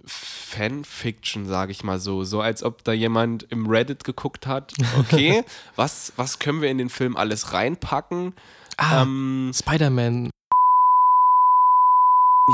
Fanfiction, 0.09 1.47
sage 1.47 1.73
ich 1.73 1.85
mal 1.85 1.99
so. 2.01 2.25
So 2.25 2.41
als 2.41 2.63
ob 2.63 2.83
da 2.85 2.93
jemand 2.93 3.45
im 3.51 3.67
Reddit 3.67 4.05
geguckt 4.05 4.47
hat, 4.47 4.73
okay, 4.99 5.45
was, 5.77 6.13
was 6.17 6.39
können 6.39 6.63
wir 6.63 6.71
in 6.71 6.79
den 6.79 6.89
Film 6.91 7.17
alles 7.17 7.53
reinpacken? 7.53 8.35
ah, 8.79 9.03
Ähm, 9.03 9.53
Spider-Man. 9.55 10.31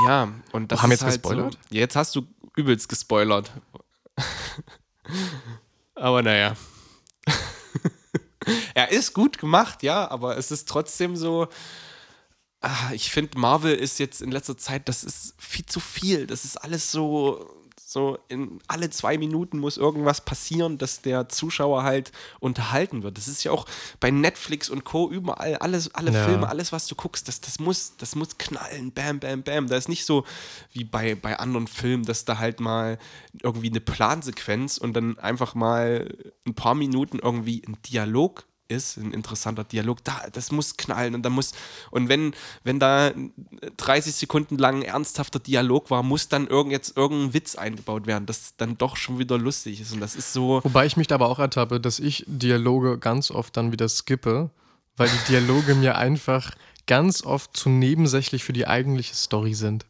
Ja, 0.05 0.27
und 0.51 0.71
das 0.71 0.81
Haben 0.81 0.89
wir 0.89 0.95
ist 0.95 1.01
jetzt 1.01 1.09
halt 1.09 1.21
gespoilert? 1.23 1.53
So, 1.53 1.75
jetzt 1.75 1.95
hast 1.95 2.15
du 2.15 2.27
übelst 2.55 2.89
gespoilert. 2.89 3.51
aber 5.95 6.21
naja. 6.21 6.55
er 8.73 8.91
ist 8.91 9.13
gut 9.13 9.37
gemacht, 9.37 9.83
ja, 9.83 10.09
aber 10.11 10.37
es 10.37 10.51
ist 10.51 10.67
trotzdem 10.67 11.15
so. 11.15 11.47
Ah, 12.67 12.91
ich 12.93 13.11
finde, 13.11 13.37
Marvel 13.37 13.75
ist 13.75 13.99
jetzt 13.99 14.23
in 14.23 14.31
letzter 14.31 14.57
Zeit, 14.57 14.89
das 14.89 15.03
ist 15.03 15.35
viel 15.37 15.67
zu 15.67 15.79
viel. 15.79 16.25
Das 16.25 16.45
ist 16.45 16.57
alles 16.57 16.91
so. 16.91 17.47
So, 17.87 18.17
in 18.27 18.59
alle 18.67 18.89
zwei 18.89 19.17
Minuten 19.17 19.59
muss 19.59 19.77
irgendwas 19.77 20.19
passieren, 20.25 20.77
dass 20.79 21.01
der 21.01 21.29
Zuschauer 21.29 21.83
halt 21.83 22.11
unterhalten 22.39 23.03
wird. 23.03 23.17
Das 23.17 23.27
ist 23.29 23.43
ja 23.45 23.51
auch 23.51 23.67
bei 24.01 24.09
Netflix 24.11 24.69
und 24.69 24.83
Co. 24.83 25.09
überall, 25.09 25.55
alles, 25.57 25.93
alle 25.93 26.11
Ja. 26.11 26.25
Filme, 26.25 26.49
alles, 26.49 26.71
was 26.73 26.87
du 26.87 26.95
guckst, 26.95 27.27
das, 27.27 27.39
das, 27.39 27.59
muss, 27.59 27.95
das 27.97 28.15
muss 28.15 28.37
knallen, 28.37 28.91
bam, 28.91 29.19
bam, 29.19 29.43
bam. 29.43 29.67
Da 29.67 29.77
ist 29.77 29.87
nicht 29.87 30.03
so 30.05 30.25
wie 30.73 30.83
bei, 30.83 31.15
bei 31.15 31.37
anderen 31.39 31.67
Filmen, 31.67 32.03
dass 32.03 32.25
da 32.25 32.39
halt 32.39 32.59
mal 32.59 32.97
irgendwie 33.43 33.69
eine 33.69 33.79
Plansequenz 33.81 34.77
und 34.77 34.93
dann 34.93 35.17
einfach 35.19 35.53
mal 35.55 36.11
ein 36.45 36.55
paar 36.55 36.75
Minuten 36.75 37.19
irgendwie 37.19 37.63
ein 37.65 37.77
Dialog 37.83 38.45
ist, 38.67 38.97
ein 38.97 39.11
interessanter 39.11 39.63
Dialog, 39.63 40.03
da, 40.03 40.25
das 40.31 40.51
muss 40.51 40.77
knallen 40.77 41.15
und 41.15 41.23
da 41.23 41.29
muss, 41.29 41.53
und 41.91 42.09
wenn, 42.09 42.33
wenn 42.63 42.79
da 42.79 43.11
30 43.77 44.13
Sekunden 44.15 44.57
lang 44.57 44.81
ernsthafter 44.81 45.39
Dialog 45.39 45.89
war, 45.91 46.03
muss 46.03 46.27
dann 46.27 46.47
irgend 46.47 46.71
jetzt 46.71 46.97
irgendein 46.97 47.33
Witz 47.33 47.55
eingebaut 47.55 48.07
werden, 48.07 48.25
das 48.25 48.55
dann 48.57 48.77
doch 48.77 48.97
schon 48.97 49.19
wieder 49.19 49.37
lustig 49.37 49.81
ist. 49.81 49.93
Und 49.93 49.99
das 49.99 50.15
ist 50.15 50.33
so. 50.33 50.61
Wobei 50.63 50.85
ich 50.85 50.97
mich 50.97 51.07
da 51.07 51.15
aber 51.15 51.29
auch 51.29 51.39
ertappe, 51.39 51.79
dass 51.79 51.99
ich 51.99 52.23
Dialoge 52.27 52.97
ganz 52.97 53.31
oft 53.31 53.55
dann 53.57 53.71
wieder 53.71 53.87
skippe, 53.87 54.49
weil 54.97 55.09
die 55.09 55.31
Dialoge 55.31 55.75
mir 55.75 55.97
einfach 55.97 56.51
ganz 56.87 57.23
oft 57.23 57.55
zu 57.55 57.69
nebensächlich 57.69 58.43
für 58.43 58.53
die 58.53 58.67
eigentliche 58.67 59.15
Story 59.15 59.53
sind. 59.53 59.85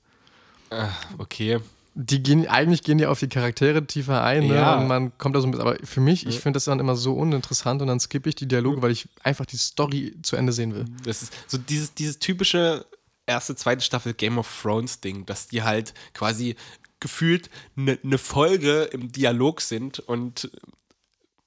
Äh, 0.70 0.88
okay. 1.18 1.60
Die 1.98 2.22
gehen, 2.22 2.46
eigentlich 2.48 2.84
gehen 2.84 2.98
die 2.98 3.06
auf 3.06 3.20
die 3.20 3.30
Charaktere 3.30 3.88
tiefer 3.88 4.22
ein, 4.22 4.48
ne? 4.48 4.56
Ja. 4.56 4.76
Und 4.76 4.88
man 4.88 5.18
kommt 5.18 5.36
da 5.36 5.40
so 5.40 5.48
ein 5.48 5.52
bisschen. 5.52 5.66
Aber 5.66 5.78
für 5.84 6.02
mich, 6.02 6.28
ich 6.28 6.40
finde 6.40 6.58
das 6.58 6.66
dann 6.66 6.80
immer 6.80 6.96
so 6.96 7.14
uninteressant 7.14 7.82
und 7.82 7.88
dann 7.88 8.02
skippe 8.02 8.28
ich 8.28 8.36
die 8.36 8.48
Dialoge, 8.48 8.82
weil 8.82 8.92
ich 8.92 9.08
einfach 9.24 9.46
die 9.46 9.58
Story 9.58 10.14
zu 10.22 10.36
Ende 10.36 10.52
sehen 10.52 10.76
will. 10.76 10.86
Das 11.06 11.24
ist 11.24 11.34
so 11.48 11.58
dieses, 11.58 11.94
dieses 11.94 12.20
typische 12.20 12.86
erste, 13.26 13.56
zweite 13.56 13.82
Staffel 13.82 14.14
Game 14.14 14.38
of 14.38 14.62
Thrones 14.62 15.00
Ding, 15.00 15.26
dass 15.26 15.48
die 15.48 15.64
halt 15.64 15.94
quasi 16.14 16.56
gefühlt 17.00 17.50
eine 17.78 17.98
ne 18.04 18.18
Folge 18.18 18.84
im 18.92 19.12
Dialog 19.12 19.62
sind 19.62 20.00
und 20.00 20.50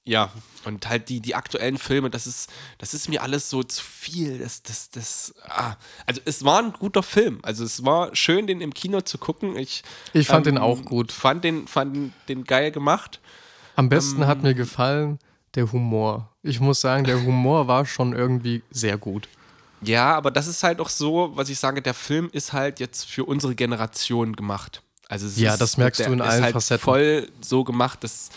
ja, 0.09 0.31
und 0.65 0.89
halt 0.89 1.09
die, 1.09 1.21
die 1.21 1.35
aktuellen 1.35 1.79
Filme, 1.79 2.11
das 2.11 2.27
ist, 2.27 2.51
das 2.79 2.95
ist 2.95 3.09
mir 3.09 3.23
alles 3.23 3.49
so 3.51 3.63
zu 3.63 3.83
viel. 3.85 4.39
Das, 4.39 4.63
das, 4.63 4.91
das, 4.91 5.35
ah. 5.49 5.77
Also 6.07 6.21
es 6.25 6.45
war 6.45 6.59
ein 6.63 6.73
guter 6.73 7.03
Film. 7.03 7.39
Also 7.43 7.65
es 7.65 7.85
war 7.85 8.15
schön, 8.17 8.47
den 8.47 8.61
im 8.61 8.73
Kino 8.75 9.01
zu 9.03 9.19
gucken. 9.19 9.57
Ich, 9.57 9.83
Ich 10.13 10.27
fand 10.27 10.47
ähm, 10.47 10.55
den 10.55 10.63
auch 10.63 10.83
gut. 10.85 11.13
Fand 11.13 11.45
den, 11.45 11.69
fand 11.69 12.13
den 12.29 12.45
geil 12.45 12.71
gemacht. 12.73 13.21
Am 13.77 13.89
besten 13.89 14.27
hat 14.27 14.39
Ähm. 14.39 14.43
mir 14.45 14.55
gefallen 14.55 15.19
der 15.55 15.71
Humor. 15.73 16.29
Ich 16.43 16.59
muss 16.61 16.81
sagen, 16.81 17.05
der 17.05 17.23
Humor 17.23 17.69
war 17.69 17.85
schon 17.87 18.13
irgendwie 18.15 18.63
sehr 18.71 18.97
gut. 18.99 19.29
Ja, 19.81 20.15
aber 20.17 20.31
das 20.31 20.47
ist 20.49 20.63
halt 20.65 20.81
auch 20.81 20.89
so, 20.89 21.31
was 21.35 21.49
ich 21.51 21.59
sage, 21.59 21.81
der 21.83 21.95
Film 21.95 22.29
ist 22.33 22.53
halt 22.53 22.81
jetzt 22.81 23.05
für 23.05 23.25
unsere 23.25 23.55
Generation 23.55 24.35
gemacht. 24.35 24.83
Also 25.09 25.27
es 25.27 25.39
Ja, 25.39 25.53
ist, 25.55 25.61
das 25.63 25.77
merkst 25.79 26.01
der 26.01 26.09
du 26.09 26.13
in 26.15 26.19
ist 26.19 26.27
allen 26.27 26.43
halt 26.43 26.53
Facetten. 26.53 26.85
voll 26.85 27.31
so 27.41 27.65
gemacht, 27.65 28.03
dass 28.05 28.29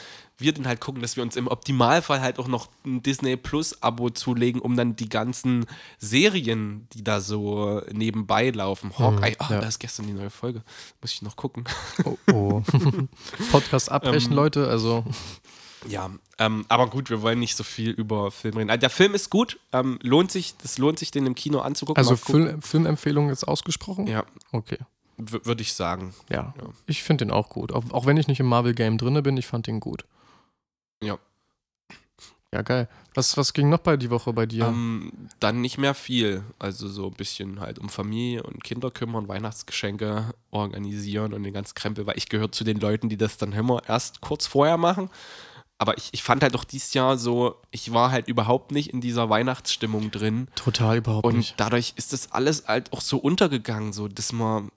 wir 0.41 0.53
den 0.53 0.67
halt 0.67 0.81
gucken, 0.81 1.01
dass 1.01 1.15
wir 1.15 1.23
uns 1.23 1.35
im 1.35 1.47
Optimalfall 1.47 2.21
halt 2.21 2.39
auch 2.39 2.47
noch 2.47 2.67
ein 2.85 3.01
Disney 3.03 3.37
Plus 3.37 3.81
Abo 3.81 4.09
zulegen, 4.09 4.61
um 4.61 4.75
dann 4.75 4.95
die 4.95 5.09
ganzen 5.09 5.65
Serien, 5.99 6.87
die 6.93 7.03
da 7.03 7.21
so 7.21 7.81
nebenbei 7.91 8.49
laufen. 8.49 8.91
Hawkeye, 8.97 9.35
ah, 9.39 9.47
ja. 9.53 9.61
da 9.61 9.67
ist 9.67 9.79
gestern 9.79 10.07
die 10.07 10.13
neue 10.13 10.29
Folge. 10.29 10.61
Muss 11.01 11.13
ich 11.13 11.21
noch 11.21 11.35
gucken. 11.35 11.63
Oh, 12.03 12.17
oh. 12.31 12.61
Podcast 13.51 13.91
abbrechen, 13.91 14.31
Ähm, 14.31 14.35
Leute. 14.35 14.67
Also, 14.67 15.03
Ja, 15.87 16.09
ähm, 16.37 16.65
aber 16.69 16.87
gut, 16.89 17.09
wir 17.09 17.21
wollen 17.21 17.39
nicht 17.39 17.55
so 17.55 17.63
viel 17.63 17.89
über 17.91 18.31
Film 18.31 18.57
reden. 18.57 18.69
Also 18.69 18.81
der 18.81 18.89
Film 18.89 19.13
ist 19.13 19.29
gut, 19.29 19.59
ähm, 19.73 19.97
lohnt 20.01 20.31
sich, 20.31 20.55
das 20.57 20.77
lohnt 20.77 20.99
sich, 20.99 21.11
den 21.11 21.25
im 21.25 21.35
Kino 21.35 21.59
anzugucken. 21.59 21.97
also. 21.99 22.15
Film, 22.15 22.61
Filmempfehlung 22.61 23.29
ist 23.29 23.43
ausgesprochen? 23.43 24.07
Ja, 24.07 24.25
Okay. 24.51 24.77
würde 25.17 25.61
ich 25.61 25.73
sagen. 25.73 26.13
Ja. 26.29 26.53
Ja. 26.57 26.69
Ich 26.87 27.03
finde 27.03 27.25
den 27.25 27.31
auch 27.31 27.49
gut. 27.49 27.71
Auch, 27.71 27.83
auch 27.91 28.05
wenn 28.05 28.17
ich 28.17 28.27
nicht 28.27 28.39
im 28.39 28.47
Marvel-Game 28.47 28.97
drin 28.97 29.21
bin, 29.23 29.37
ich 29.37 29.47
fand 29.47 29.67
den 29.67 29.79
gut. 29.79 30.05
Ja. 31.03 31.17
Ja, 32.53 32.61
geil. 32.63 32.89
Was, 33.13 33.37
was 33.37 33.53
ging 33.53 33.69
noch 33.69 33.79
bei 33.79 33.95
die 33.95 34.09
Woche 34.09 34.33
bei 34.33 34.45
dir? 34.45 34.65
Ähm, 34.65 35.11
dann 35.39 35.61
nicht 35.61 35.77
mehr 35.77 35.93
viel. 35.93 36.43
Also 36.59 36.87
so 36.89 37.07
ein 37.07 37.13
bisschen 37.13 37.61
halt 37.61 37.79
um 37.79 37.87
Familie 37.87 38.43
und 38.43 38.61
Kinder 38.63 38.91
kümmern, 38.91 39.27
Weihnachtsgeschenke 39.29 40.33
organisieren 40.49 41.33
und 41.33 41.43
den 41.43 41.53
ganzen 41.53 41.75
Krempel, 41.75 42.05
weil 42.05 42.17
ich 42.17 42.27
gehöre 42.27 42.51
zu 42.51 42.63
den 42.65 42.79
Leuten, 42.79 43.07
die 43.07 43.15
das 43.17 43.37
dann 43.37 43.53
immer 43.53 43.81
erst 43.87 44.19
kurz 44.21 44.47
vorher 44.47 44.75
machen. 44.77 45.09
Aber 45.77 45.97
ich, 45.97 46.09
ich 46.11 46.23
fand 46.23 46.43
halt 46.43 46.55
auch 46.55 46.65
dieses 46.65 46.93
Jahr 46.93 47.17
so, 47.17 47.55
ich 47.71 47.91
war 47.93 48.11
halt 48.11 48.27
überhaupt 48.27 48.71
nicht 48.71 48.89
in 48.93 48.99
dieser 49.01 49.29
Weihnachtsstimmung 49.29 50.11
drin. 50.11 50.47
Total 50.55 50.97
überhaupt 50.97 51.25
Und 51.25 51.37
nicht. 51.37 51.55
dadurch 51.57 51.93
ist 51.95 52.11
das 52.13 52.31
alles 52.33 52.67
halt 52.67 52.91
auch 52.93 53.01
so 53.01 53.17
untergegangen, 53.17 53.91
so 53.93 54.07
dass 54.09 54.31
man, 54.33 54.71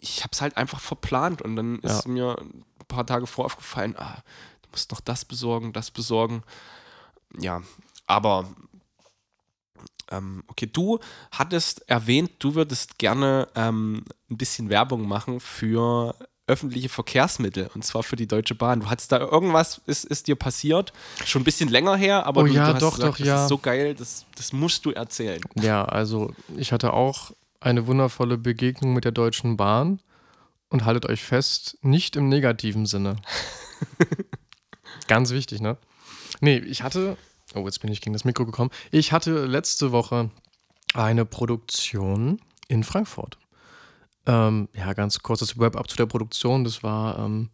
ich 0.00 0.24
hab's 0.24 0.40
halt 0.40 0.56
einfach 0.56 0.80
verplant 0.80 1.42
und 1.42 1.56
dann 1.56 1.78
ist 1.80 2.06
Ja. 2.06 2.10
mir 2.10 2.38
ein 2.40 2.64
paar 2.88 3.06
Tage 3.06 3.26
vor 3.26 3.44
aufgefallen, 3.44 3.94
ah, 3.98 4.22
du 4.68 4.72
musst 4.72 4.90
noch 4.90 5.00
das 5.00 5.24
besorgen, 5.24 5.72
das 5.72 5.90
besorgen. 5.90 6.42
Ja, 7.40 7.62
aber 8.06 8.48
ähm, 10.10 10.44
okay, 10.48 10.66
du 10.66 10.98
hattest 11.30 11.88
erwähnt, 11.88 12.32
du 12.38 12.54
würdest 12.54 12.98
gerne 12.98 13.48
ähm, 13.54 14.04
ein 14.30 14.38
bisschen 14.38 14.70
Werbung 14.70 15.06
machen 15.06 15.40
für 15.40 16.14
öffentliche 16.46 16.88
Verkehrsmittel 16.88 17.68
und 17.74 17.84
zwar 17.84 18.02
für 18.02 18.16
die 18.16 18.26
Deutsche 18.26 18.54
Bahn. 18.54 18.80
Du 18.80 18.86
hattest 18.88 19.12
da 19.12 19.18
irgendwas, 19.18 19.82
ist, 19.86 20.04
ist 20.04 20.28
dir 20.28 20.36
passiert? 20.36 20.94
Schon 21.24 21.42
ein 21.42 21.44
bisschen 21.44 21.68
länger 21.68 21.96
her, 21.96 22.24
aber 22.26 22.42
Oh 22.42 22.46
du, 22.46 22.52
ja, 22.54 22.68
du 22.68 22.74
hast 22.74 22.82
doch, 22.82 22.96
gesagt, 22.96 23.12
doch, 23.12 23.18
das 23.18 23.26
ja. 23.26 23.42
ist 23.42 23.48
so 23.48 23.58
geil, 23.58 23.94
das, 23.94 24.24
das 24.34 24.52
musst 24.52 24.86
du 24.86 24.92
erzählen. 24.92 25.42
Ja, 25.56 25.84
also 25.84 26.32
ich 26.56 26.72
hatte 26.72 26.94
auch 26.94 27.32
eine 27.60 27.86
wundervolle 27.86 28.38
Begegnung 28.38 28.94
mit 28.94 29.04
der 29.04 29.12
Deutschen 29.12 29.58
Bahn 29.58 30.00
und 30.70 30.84
haltet 30.86 31.06
euch 31.06 31.22
fest, 31.22 31.76
nicht 31.82 32.16
im 32.16 32.28
negativen 32.28 32.86
Sinne. 32.86 33.16
Ganz 35.08 35.32
wichtig, 35.32 35.60
ne? 35.60 35.76
Nee, 36.40 36.58
ich 36.58 36.82
hatte, 36.82 37.16
oh, 37.54 37.64
jetzt 37.64 37.80
bin 37.80 37.90
ich 37.90 38.00
gegen 38.00 38.12
das 38.12 38.24
Mikro 38.24 38.46
gekommen. 38.46 38.70
Ich 38.92 39.12
hatte 39.12 39.46
letzte 39.46 39.90
Woche 39.90 40.30
eine 40.94 41.24
Produktion 41.24 42.40
in 42.68 42.84
Frankfurt. 42.84 43.38
Ähm, 44.26 44.68
ja, 44.74 44.92
ganz 44.92 45.20
kurz 45.20 45.40
das 45.40 45.58
Wrap-up 45.58 45.90
zu 45.90 45.96
der 45.96 46.06
Produktion. 46.06 46.62
Das 46.64 46.82
war 46.82 47.18
ähm, 47.18 47.48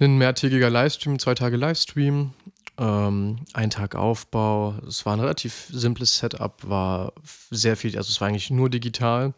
ein 0.00 0.16
mehrtägiger 0.18 0.70
Livestream, 0.70 1.18
zwei 1.18 1.34
Tage 1.34 1.56
Livestream, 1.56 2.32
ähm, 2.78 3.36
ein 3.52 3.70
Tag 3.70 3.94
Aufbau. 3.94 4.74
Es 4.88 5.04
war 5.04 5.12
ein 5.14 5.20
relativ 5.20 5.68
simples 5.70 6.16
Setup, 6.16 6.56
war 6.66 7.12
sehr 7.50 7.76
viel, 7.76 7.96
also 7.96 8.08
es 8.10 8.20
war 8.20 8.28
eigentlich 8.28 8.50
nur 8.50 8.70
digital. 8.70 9.34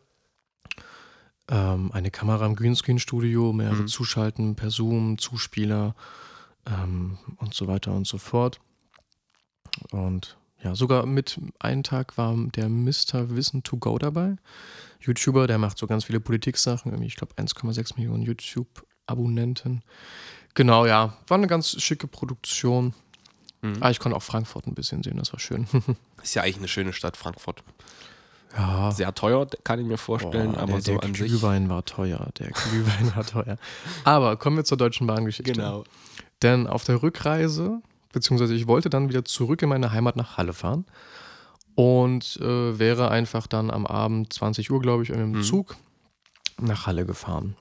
Ähm, 1.50 1.90
eine 1.92 2.10
Kamera 2.10 2.46
im 2.46 2.54
Greenscreen-Studio, 2.56 3.52
mehrere 3.52 3.82
Mhm. 3.82 3.88
Zuschalten 3.88 4.54
per 4.54 4.70
Zoom, 4.70 5.18
Zuspieler 5.18 5.94
ähm, 6.66 7.18
und 7.38 7.54
so 7.54 7.66
weiter 7.66 7.92
und 7.92 8.06
so 8.06 8.18
fort. 8.18 8.60
Und 9.90 10.36
ja, 10.62 10.74
sogar 10.74 11.04
mit 11.04 11.38
einem 11.58 11.82
Tag 11.82 12.16
war 12.16 12.34
der 12.56 12.68
Mr. 12.68 13.30
Wissen 13.36 13.62
to 13.62 13.76
go 13.76 13.98
dabei. 13.98 14.36
YouTuber, 15.00 15.46
der 15.46 15.58
macht 15.58 15.76
so 15.76 15.86
ganz 15.86 16.04
viele 16.04 16.20
Politik-Sachen, 16.20 16.90
irgendwie, 16.90 17.08
ich 17.08 17.16
glaube 17.16 17.34
1,6 17.34 17.96
Millionen 17.96 18.22
YouTube-Abonnenten. 18.22 19.82
Genau, 20.54 20.86
ja, 20.86 21.18
war 21.26 21.36
eine 21.36 21.48
ganz 21.48 21.82
schicke 21.82 22.06
Produktion. 22.06 22.94
Mhm. 23.60 23.76
Ah, 23.80 23.90
ich 23.90 23.98
konnte 23.98 24.16
auch 24.16 24.22
Frankfurt 24.22 24.66
ein 24.66 24.74
bisschen 24.74 25.02
sehen, 25.02 25.18
das 25.18 25.32
war 25.32 25.40
schön. 25.40 25.66
Ist 26.22 26.34
ja 26.34 26.42
eigentlich 26.42 26.58
eine 26.58 26.68
schöne 26.68 26.92
Stadt, 26.94 27.18
Frankfurt. 27.18 27.62
ja, 28.56 28.90
Sehr 28.90 29.14
teuer, 29.14 29.46
kann 29.64 29.80
ich 29.80 29.86
mir 29.86 29.98
vorstellen, 29.98 30.52
Boah, 30.52 30.60
aber 30.60 30.72
der, 30.72 30.80
so 30.80 30.92
der 30.92 31.04
an 31.04 31.14
sich. 31.14 31.26
Glühwein 31.26 31.68
war 31.68 31.84
teuer, 31.84 32.30
der 32.38 32.50
Glühwein 32.50 33.14
war 33.14 33.26
teuer. 33.26 33.58
Aber 34.04 34.36
kommen 34.38 34.56
wir 34.56 34.64
zur 34.64 34.78
Deutschen 34.78 35.06
Bahngeschichte. 35.06 35.52
Genau. 35.52 35.84
Denn 36.42 36.66
auf 36.66 36.84
der 36.84 37.02
Rückreise, 37.02 37.80
beziehungsweise 38.12 38.54
ich 38.54 38.66
wollte 38.66 38.90
dann 38.90 39.08
wieder 39.08 39.24
zurück 39.24 39.62
in 39.62 39.68
meine 39.68 39.92
Heimat 39.92 40.16
nach 40.16 40.36
Halle 40.36 40.52
fahren 40.52 40.84
und 41.74 42.36
äh, 42.40 42.78
wäre 42.78 43.10
einfach 43.10 43.46
dann 43.46 43.70
am 43.70 43.86
Abend 43.86 44.32
20 44.32 44.70
Uhr, 44.70 44.80
glaube 44.80 45.02
ich, 45.02 45.08
mit 45.10 45.18
dem 45.18 45.32
Mhm. 45.32 45.42
Zug 45.42 45.76
nach 46.60 46.86
Halle 46.86 47.04
gefahren. 47.06 47.56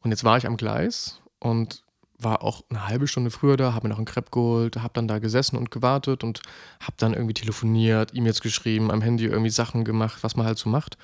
Und 0.00 0.10
jetzt 0.10 0.24
war 0.24 0.38
ich 0.38 0.46
am 0.46 0.56
Gleis 0.56 1.20
und 1.40 1.82
war 2.20 2.42
auch 2.42 2.62
eine 2.68 2.88
halbe 2.88 3.06
Stunde 3.06 3.30
früher 3.30 3.56
da, 3.56 3.74
habe 3.74 3.86
mir 3.86 3.90
noch 3.90 3.98
einen 3.98 4.06
Crepe 4.06 4.30
geholt, 4.30 4.76
habe 4.76 4.94
dann 4.94 5.06
da 5.06 5.18
gesessen 5.18 5.56
und 5.56 5.70
gewartet 5.70 6.24
und 6.24 6.40
habe 6.80 6.94
dann 6.96 7.12
irgendwie 7.14 7.34
telefoniert, 7.34 8.12
E-Mails 8.14 8.40
geschrieben, 8.40 8.90
am 8.90 9.02
Handy 9.02 9.26
irgendwie 9.26 9.50
Sachen 9.50 9.84
gemacht, 9.84 10.22
was 10.22 10.34
man 10.34 10.46
halt 10.46 10.58
so 10.58 10.68
macht. 10.68 10.96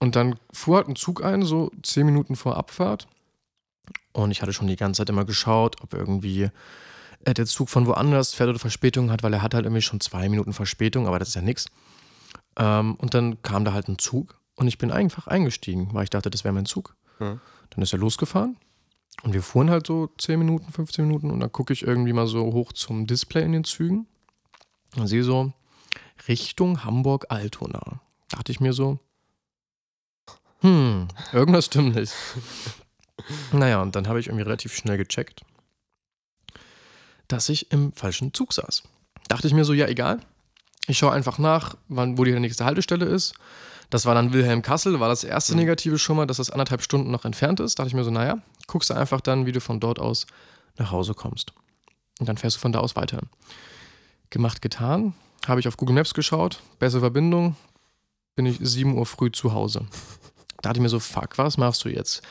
Und 0.00 0.16
dann 0.16 0.36
fuhr 0.52 0.78
halt 0.78 0.88
ein 0.88 0.96
Zug 0.96 1.22
ein, 1.22 1.42
so 1.42 1.70
zehn 1.82 2.06
Minuten 2.06 2.34
vor 2.34 2.56
Abfahrt. 2.56 3.06
Und 4.12 4.30
ich 4.30 4.42
hatte 4.42 4.52
schon 4.52 4.66
die 4.66 4.76
ganze 4.76 4.98
Zeit 4.98 5.08
immer 5.08 5.24
geschaut, 5.24 5.80
ob 5.82 5.94
irgendwie 5.94 6.50
äh, 7.24 7.34
der 7.34 7.46
Zug 7.46 7.68
von 7.68 7.86
woanders 7.86 8.34
fährt 8.34 8.50
oder 8.50 8.58
Verspätung 8.58 9.10
hat, 9.10 9.22
weil 9.22 9.32
er 9.32 9.42
hat 9.42 9.54
halt 9.54 9.64
irgendwie 9.64 9.82
schon 9.82 10.00
zwei 10.00 10.28
Minuten 10.28 10.52
Verspätung, 10.52 11.06
aber 11.06 11.18
das 11.18 11.28
ist 11.28 11.34
ja 11.34 11.42
nichts. 11.42 11.66
Ähm, 12.56 12.94
und 12.96 13.14
dann 13.14 13.42
kam 13.42 13.64
da 13.64 13.72
halt 13.72 13.88
ein 13.88 13.98
Zug 13.98 14.40
und 14.56 14.68
ich 14.68 14.78
bin 14.78 14.90
einfach 14.90 15.26
eingestiegen, 15.26 15.90
weil 15.92 16.04
ich 16.04 16.10
dachte, 16.10 16.30
das 16.30 16.44
wäre 16.44 16.54
mein 16.54 16.66
Zug. 16.66 16.96
Ja. 17.20 17.38
Dann 17.70 17.82
ist 17.82 17.92
er 17.92 17.98
losgefahren 17.98 18.56
und 19.22 19.32
wir 19.32 19.42
fuhren 19.42 19.70
halt 19.70 19.86
so 19.86 20.08
10 20.18 20.38
Minuten, 20.38 20.72
15 20.72 21.06
Minuten 21.06 21.30
und 21.30 21.40
dann 21.40 21.52
gucke 21.52 21.72
ich 21.72 21.82
irgendwie 21.82 22.12
mal 22.12 22.26
so 22.26 22.52
hoch 22.52 22.72
zum 22.72 23.06
Display 23.06 23.44
in 23.44 23.52
den 23.52 23.64
Zügen 23.64 24.06
und 24.96 25.06
sehe 25.06 25.22
so 25.22 25.52
Richtung 26.26 26.84
Hamburg-Altona. 26.84 28.00
Dachte 28.28 28.52
ich 28.52 28.60
mir 28.60 28.72
so, 28.72 28.98
hm, 30.60 31.08
irgendwas 31.32 31.66
stimmt 31.66 31.94
nicht. 31.94 32.12
Naja, 33.52 33.80
und 33.82 33.96
dann 33.96 34.08
habe 34.08 34.20
ich 34.20 34.26
irgendwie 34.26 34.44
relativ 34.44 34.74
schnell 34.74 34.96
gecheckt, 34.96 35.42
dass 37.28 37.48
ich 37.48 37.70
im 37.72 37.92
falschen 37.92 38.34
Zug 38.34 38.52
saß. 38.52 38.82
Dachte 39.28 39.46
ich 39.46 39.54
mir 39.54 39.64
so, 39.64 39.72
ja, 39.72 39.86
egal. 39.86 40.20
Ich 40.86 40.98
schaue 40.98 41.12
einfach 41.12 41.38
nach, 41.38 41.76
wann, 41.88 42.18
wo 42.18 42.24
die 42.24 42.38
nächste 42.38 42.64
Haltestelle 42.64 43.04
ist. 43.06 43.34
Das 43.90 44.06
war 44.06 44.14
dann 44.14 44.32
Wilhelm 44.32 44.62
Kassel, 44.62 45.00
war 45.00 45.08
das 45.08 45.24
erste 45.24 45.52
Mhm. 45.52 45.60
Negative 45.60 45.98
schon 45.98 46.16
mal, 46.16 46.26
dass 46.26 46.38
das 46.38 46.50
anderthalb 46.50 46.82
Stunden 46.82 47.10
noch 47.10 47.24
entfernt 47.24 47.60
ist. 47.60 47.78
Dachte 47.78 47.88
ich 47.88 47.94
mir 47.94 48.04
so, 48.04 48.10
naja, 48.10 48.38
guckst 48.66 48.90
du 48.90 48.94
einfach 48.94 49.20
dann, 49.20 49.46
wie 49.46 49.52
du 49.52 49.60
von 49.60 49.80
dort 49.80 49.98
aus 49.98 50.26
nach 50.78 50.90
Hause 50.90 51.14
kommst. 51.14 51.52
Und 52.18 52.28
dann 52.28 52.36
fährst 52.36 52.56
du 52.56 52.60
von 52.60 52.72
da 52.72 52.80
aus 52.80 52.96
weiter. 52.96 53.20
Gemacht, 54.30 54.62
getan. 54.62 55.14
habe 55.46 55.58
ich 55.60 55.66
auf 55.68 55.76
Google 55.76 55.94
Maps 55.94 56.14
geschaut, 56.14 56.60
bessere 56.78 57.00
Verbindung, 57.00 57.56
bin 58.36 58.46
ich 58.46 58.58
7 58.60 58.96
Uhr 58.96 59.06
früh 59.06 59.32
zu 59.32 59.52
Hause. 59.52 59.86
Da 60.56 60.68
dachte 60.68 60.78
ich 60.78 60.82
mir 60.82 60.88
so, 60.88 61.00
fuck, 61.00 61.38
was 61.38 61.56
machst 61.56 61.84
du 61.84 61.88
jetzt? 61.88 62.22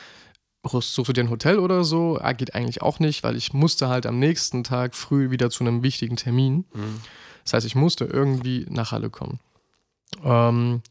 Suchst 0.63 0.97
du 0.97 1.13
dir 1.13 1.23
ein 1.23 1.29
Hotel 1.29 1.57
oder 1.57 1.83
so? 1.83 2.19
Ah, 2.21 2.33
geht 2.33 2.53
eigentlich 2.53 2.81
auch 2.81 2.99
nicht, 2.99 3.23
weil 3.23 3.35
ich 3.37 3.53
musste 3.53 3.87
halt 3.87 4.05
am 4.05 4.19
nächsten 4.19 4.63
Tag 4.63 4.93
früh 4.93 5.31
wieder 5.31 5.49
zu 5.49 5.63
einem 5.63 5.83
wichtigen 5.83 6.17
Termin. 6.17 6.65
Mhm. 6.73 7.01
Das 7.43 7.53
heißt, 7.53 7.65
ich 7.65 7.75
musste 7.75 8.05
irgendwie 8.05 8.65
nach 8.69 8.91
Halle 8.91 9.09
kommen. 9.09 9.39
Ähm, 10.23 10.81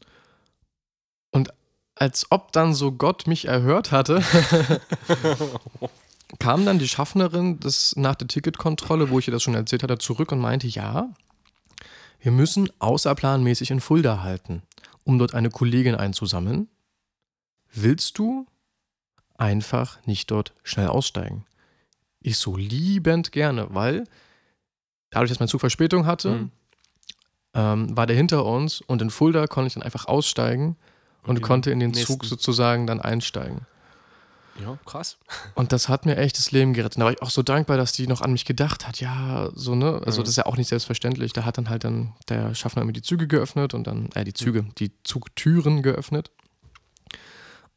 und 1.31 1.53
als 1.95 2.27
ob 2.31 2.51
dann 2.51 2.73
so 2.73 2.91
Gott 2.91 3.27
mich 3.27 3.45
erhört 3.45 3.91
hatte, 3.91 4.23
kam 6.39 6.65
dann 6.65 6.79
die 6.79 6.87
Schaffnerin 6.87 7.59
des, 7.59 7.95
nach 7.95 8.15
der 8.15 8.27
Ticketkontrolle, 8.27 9.09
wo 9.09 9.19
ich 9.19 9.27
ihr 9.27 9.31
das 9.31 9.43
schon 9.43 9.55
erzählt 9.55 9.83
hatte, 9.83 9.97
zurück 9.97 10.31
und 10.31 10.39
meinte, 10.39 10.67
ja, 10.67 11.09
wir 12.21 12.31
müssen 12.31 12.69
außerplanmäßig 12.79 13.71
in 13.71 13.81
Fulda 13.81 14.21
halten, 14.23 14.63
um 15.03 15.19
dort 15.19 15.33
eine 15.33 15.49
Kollegin 15.49 15.95
einzusammeln. 15.95 16.67
Willst 17.71 18.17
du 18.17 18.45
einfach 19.39 19.97
nicht 20.05 20.29
dort 20.31 20.53
schnell 20.63 20.87
aussteigen? 20.87 21.45
Ich 22.21 22.37
so 22.37 22.55
liebend 22.57 23.31
gerne, 23.31 23.67
weil 23.73 24.03
dadurch, 25.09 25.29
dass 25.31 25.39
mein 25.39 25.47
Zug 25.47 25.61
Verspätung 25.61 26.05
hatte, 26.05 26.29
Mhm. 26.31 26.51
ähm, 27.53 27.97
war 27.97 28.05
der 28.05 28.15
hinter 28.15 28.45
uns 28.45 28.81
und 28.81 29.01
in 29.01 29.09
Fulda 29.09 29.47
konnte 29.47 29.67
ich 29.67 29.73
dann 29.73 29.83
einfach 29.83 30.05
aussteigen 30.05 30.75
und 31.23 31.35
den 31.39 31.41
konnte 31.41 31.71
in 31.71 31.79
den 31.79 31.91
nächsten. 31.91 32.05
Zug 32.13 32.25
sozusagen 32.25 32.85
dann 32.87 33.01
einsteigen. 33.01 33.65
Ja, 34.61 34.77
krass. 34.85 35.17
Und 35.55 35.71
das 35.71 35.87
hat 35.87 36.05
mir 36.05 36.17
echt 36.17 36.37
das 36.37 36.51
Leben 36.51 36.73
gerettet. 36.73 36.99
Da 36.99 37.05
war 37.05 37.13
ich 37.13 37.21
auch 37.21 37.29
so 37.29 37.41
dankbar, 37.43 37.77
dass 37.77 37.93
die 37.93 38.07
noch 38.07 38.19
an 38.19 38.33
mich 38.33 38.43
gedacht 38.43 38.85
hat. 38.85 38.99
Ja, 38.99 39.49
so, 39.55 39.73
ne? 39.73 40.01
Also, 40.05 40.19
Mhm. 40.19 40.23
das 40.25 40.29
ist 40.31 40.35
ja 40.35 40.45
auch 40.47 40.57
nicht 40.57 40.67
selbstverständlich. 40.67 41.31
Da 41.31 41.45
hat 41.45 41.57
dann 41.57 41.69
halt 41.69 41.85
dann 41.85 42.13
der 42.27 42.53
Schaffner 42.55 42.83
mir 42.83 42.91
die 42.91 43.01
Züge 43.01 43.25
geöffnet 43.27 43.73
und 43.73 43.87
dann, 43.87 44.09
äh, 44.15 44.25
die 44.25 44.33
Züge, 44.33 44.65
die 44.77 44.91
Zugtüren 45.03 45.81
geöffnet. 45.81 46.31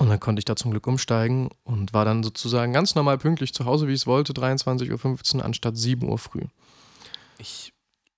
Und 0.02 0.08
dann 0.08 0.18
konnte 0.18 0.40
ich 0.40 0.44
da 0.44 0.56
zum 0.56 0.72
Glück 0.72 0.88
umsteigen 0.88 1.48
und 1.62 1.92
war 1.92 2.04
dann 2.04 2.24
sozusagen 2.24 2.72
ganz 2.72 2.96
normal 2.96 3.18
pünktlich 3.18 3.54
zu 3.54 3.66
Hause, 3.66 3.86
wie 3.86 3.92
ich 3.92 4.00
es 4.00 4.06
wollte, 4.08 4.32
23.15 4.32 5.36
Uhr 5.36 5.44
anstatt 5.44 5.76
7 5.76 6.08
Uhr 6.08 6.18
früh. 6.18 6.42
Ich 7.38 7.72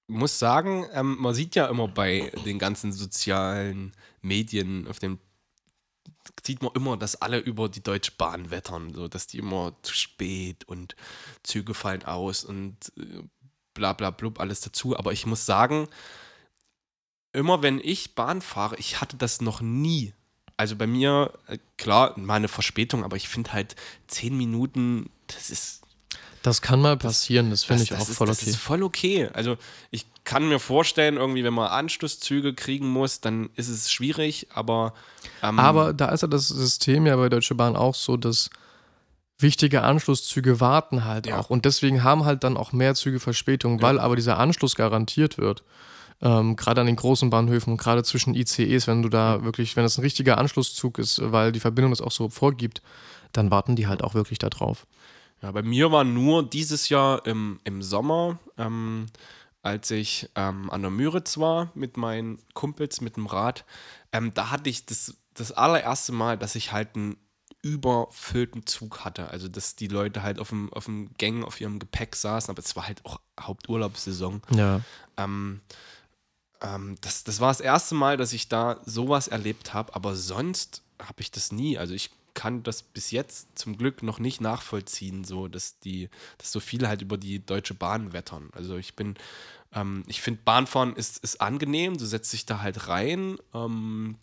muss 0.07 0.39
sagen, 0.39 0.87
ähm, 0.95 1.19
man 1.21 1.35
sieht 1.35 1.55
ja 1.55 1.67
immer 1.67 1.87
bei 1.87 2.33
den 2.47 2.59
ganzen 2.59 2.91
sozialen 2.91 3.93
Medien 4.23 4.89
auf 4.89 4.99
dem 4.99 5.19
sieht 6.43 6.63
man 6.63 6.73
immer, 6.75 6.97
dass 6.97 7.21
alle 7.21 7.39
über 7.39 7.69
die 7.69 7.83
Deutsche 7.83 8.13
Bahn 8.17 8.51
wettern, 8.51 8.95
so 8.95 9.07
dass 9.07 9.27
die 9.27 9.37
immer 9.37 9.75
zu 9.83 9.93
spät 9.93 10.65
und 10.65 10.97
Züge 11.43 11.75
fallen 11.75 12.05
aus 12.05 12.45
und 12.45 12.93
äh, 12.97 13.25
bla 13.75 13.93
bla 13.93 14.11
blub 14.11 14.41
alles 14.41 14.63
dazu. 14.63 14.99
Aber 14.99 15.13
ich 15.13 15.27
muss 15.27 15.45
sagen, 15.45 15.87
immer 17.35 17.61
wenn 17.61 17.79
ich 17.79 18.15
Bahn 18.15 18.41
fahre, 18.41 18.77
ich 18.79 19.03
hatte 19.03 19.19
das 19.19 19.43
noch 19.43 19.61
nie. 19.61 20.15
Also 20.57 20.77
bei 20.77 20.87
mir, 20.87 21.33
äh, 21.49 21.59
klar, 21.79 22.19
mal 22.19 22.35
eine 22.35 22.49
Verspätung, 22.49 23.05
aber 23.05 23.17
ich 23.17 23.29
finde 23.29 23.53
halt 23.53 23.75
zehn 24.07 24.37
Minuten, 24.37 25.11
das 25.27 25.51
ist 25.51 25.83
Das 26.43 26.63
kann 26.63 26.81
mal 26.81 26.97
passieren, 26.97 27.51
das 27.51 27.65
finde 27.65 27.83
ich 27.83 27.89
das 27.89 28.03
auch 28.03 28.09
ist, 28.09 28.17
voll 28.17 28.27
das 28.29 28.41
okay. 28.43 28.51
ist 28.51 28.57
voll 28.57 28.83
okay. 28.83 29.29
Also 29.33 29.57
ich 29.91 30.07
kann 30.25 30.49
mir 30.49 30.59
vorstellen, 30.59 31.17
irgendwie, 31.17 31.45
wenn 31.45 31.55
man 31.55 31.69
Anschlusszüge 31.69 32.55
kriegen 32.55 32.89
muss, 32.89 33.21
dann 33.21 33.51
ist 33.57 33.69
es 33.69 33.91
schwierig, 33.91 34.47
aber 34.55 34.95
ähm, 35.43 35.59
Aber 35.59 35.93
da 35.93 36.09
ist 36.11 36.23
ja 36.23 36.29
das 36.29 36.49
System 36.49 37.07
ja 37.07 37.17
bei 37.17 37.29
Deutsche 37.29 37.55
Bahn 37.55 37.77
auch 37.77 37.95
so, 37.95 38.17
dass 38.17 38.51
wichtige 39.39 39.83
Anschlusszüge 39.83 40.61
warten 40.61 41.05
halt 41.05 41.27
Ja. 41.27 41.41
auch. 41.41 41.51
Und 41.51 41.65
deswegen 41.65 42.05
haben 42.05 42.25
halt 42.25 42.45
dann 42.45 42.57
auch 42.57 42.73
mehr 42.73 42.95
Züge 42.95 43.21
Verspätung, 43.21 43.83
weil 43.83 43.99
aber 43.99 44.15
dieser 44.17 44.39
Anschluss 44.39 44.77
garantiert 44.77 45.37
wird. 45.39 45.65
Ähm, 46.25 46.57
gerade 46.57 46.81
an 46.81 46.87
den 46.87 46.97
großen 46.97 47.29
Bahnhöfen 47.29 47.73
und 47.73 47.77
gerade 47.77 48.03
zwischen 48.03 48.35
ICEs, 48.35 48.87
wenn 48.87 49.03
du 49.03 49.11
da 49.11 49.45
wirklich, 49.45 49.77
wenn 49.77 49.83
das 49.83 49.99
ein 49.99 50.03
richtiger 50.03 50.39
Anschlusszug 50.39 50.99
ist, 50.99 51.21
weil 51.23 51.53
die 51.53 51.61
Verbindung 51.61 51.93
das 51.93 52.01
auch 52.01 52.11
so 52.11 52.31
vorgibt, 52.31 52.81
dann 53.33 53.51
warten 53.51 53.77
die 53.77 53.87
halt 53.87 54.03
auch 54.03 54.15
wirklich 54.15 54.39
da 54.39 54.49
drauf. 54.49 54.87
ja, 55.43 55.53
bei 55.53 55.63
mir 55.63 55.93
war 55.93 56.03
nur 56.03 56.49
dieses 56.49 56.89
Jahr 56.89 57.27
im, 57.27 57.61
im 57.65 57.83
Sommer, 57.83 58.39
ähm, 58.57 59.07
als 59.63 59.91
ich 59.91 60.31
ähm, 60.35 60.71
an 60.71 60.81
der 60.81 60.91
Müritz 60.91 61.37
war 61.37 61.71
mit 61.75 61.99
meinen 61.99 62.39
Kumpels 62.55 63.03
mit 63.03 63.17
dem 63.17 63.27
Rad, 63.27 63.67
ähm, 64.13 64.33
da 64.33 64.51
hatte 64.51 64.71
ich 64.71 64.87
das, 64.87 65.19
das 65.35 65.53
allererste 65.53 66.13
Mal, 66.13 66.39
dass 66.39 66.55
ich 66.55 66.73
halt 66.73 66.97
einen 66.97 67.17
überfüllten 67.65 68.67
Zug 68.67 69.05
hatte. 69.05 69.29
Also, 69.29 69.49
dass 69.49 69.75
die 69.75 69.89
Leute 69.89 70.23
halt 70.23 70.39
auf 70.39 70.51
dem, 70.51 70.73
auf 70.73 70.85
dem 70.85 71.11
Gang 71.19 71.45
auf 71.45 71.61
ihrem 71.61 71.79
Gepäck 71.79 72.15
saßen, 72.15 72.51
aber 72.51 72.63
es 72.63 72.77
war 72.77 72.87
halt 72.87 73.05
auch 73.05 73.21
Haupturlaubssaison. 73.41 74.43
Ja. 74.51 74.83
Ähm, 75.17 75.61
ähm, 76.65 76.97
das, 77.01 77.25
das 77.25 77.41
war 77.41 77.49
das 77.49 77.61
erste 77.61 77.95
Mal, 77.95 78.17
dass 78.17 78.33
ich 78.33 78.49
da 78.49 78.81
sowas 78.87 79.29
erlebt 79.29 79.75
habe, 79.75 79.95
aber 79.95 80.17
sonst 80.17 80.83
habe 81.01 81.21
ich 81.21 81.31
das 81.31 81.53
nie. 81.53 81.77
Also 81.79 81.95
ich 81.95 82.11
kann 82.35 82.63
das 82.65 82.83
bis 82.83 83.11
jetzt 83.13 83.57
zum 83.59 83.77
Glück 83.79 84.03
noch 84.03 84.19
nicht 84.19 84.41
nachvollziehen, 84.41 85.23
so 85.25 85.47
dass 85.47 85.79
die, 85.79 86.09
dass 86.39 86.51
so 86.51 86.59
viele 86.61 86.89
halt 86.89 87.03
über 87.03 87.17
die 87.17 87.45
Deutsche 87.45 87.75
Bahn 87.75 88.13
wettern. 88.13 88.51
Also 88.55 88.77
ich 88.77 88.97
bin, 88.97 89.15
ähm, 89.73 90.03
ich 90.09 90.21
finde 90.21 90.41
Bahnfahren 90.45 90.97
ist, 90.97 91.19
ist 91.19 91.41
angenehm, 91.41 91.97
du 91.97 92.05
setzt 92.07 92.33
dich 92.33 92.45
da 92.47 92.61
halt 92.61 92.89
rein, 92.89 93.37
ähm, 93.55 94.17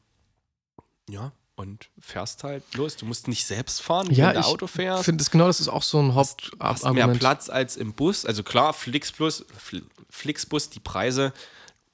ja, 1.10 1.32
und 1.56 1.90
fährst 2.00 2.44
halt 2.44 2.64
los. 2.74 2.96
Du 2.98 3.06
musst 3.06 3.28
nicht 3.28 3.46
selbst 3.46 3.82
fahren, 3.82 4.10
Ja, 4.12 4.28
wenn 4.28 4.34
du 4.36 4.40
ich 4.42 4.46
Auto 4.48 4.68
fährst 4.68 5.06
finde 5.06 5.22
es 5.22 5.30
genau, 5.30 5.48
das 5.48 5.60
ist 5.62 5.68
auch 5.68 5.84
so 5.84 6.00
ein 6.02 6.16
hast 6.16 6.52
mehr 6.58 6.70
Hauptargument. 6.70 7.20
Platz 7.20 7.50
als 7.50 7.76
im 7.78 7.94
Bus. 7.94 8.26
Also 8.26 8.44
klar, 8.44 8.74
Flixbus, 8.74 9.46
Fl- 9.58 9.84
Flixbus, 10.10 10.70
die 10.70 10.80
Preise, 10.80 11.34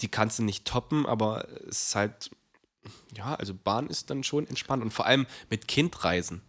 die 0.01 0.07
kannst 0.07 0.39
du 0.39 0.43
nicht 0.43 0.65
toppen, 0.65 1.05
aber 1.05 1.47
es 1.67 1.87
ist 1.87 1.95
halt, 1.95 2.31
ja, 3.15 3.35
also 3.35 3.53
Bahn 3.53 3.87
ist 3.87 4.09
dann 4.09 4.23
schon 4.23 4.47
entspannt 4.47 4.83
und 4.83 4.91
vor 4.91 5.05
allem 5.05 5.25
mit 5.49 5.67
Kindreisen. 5.67 6.41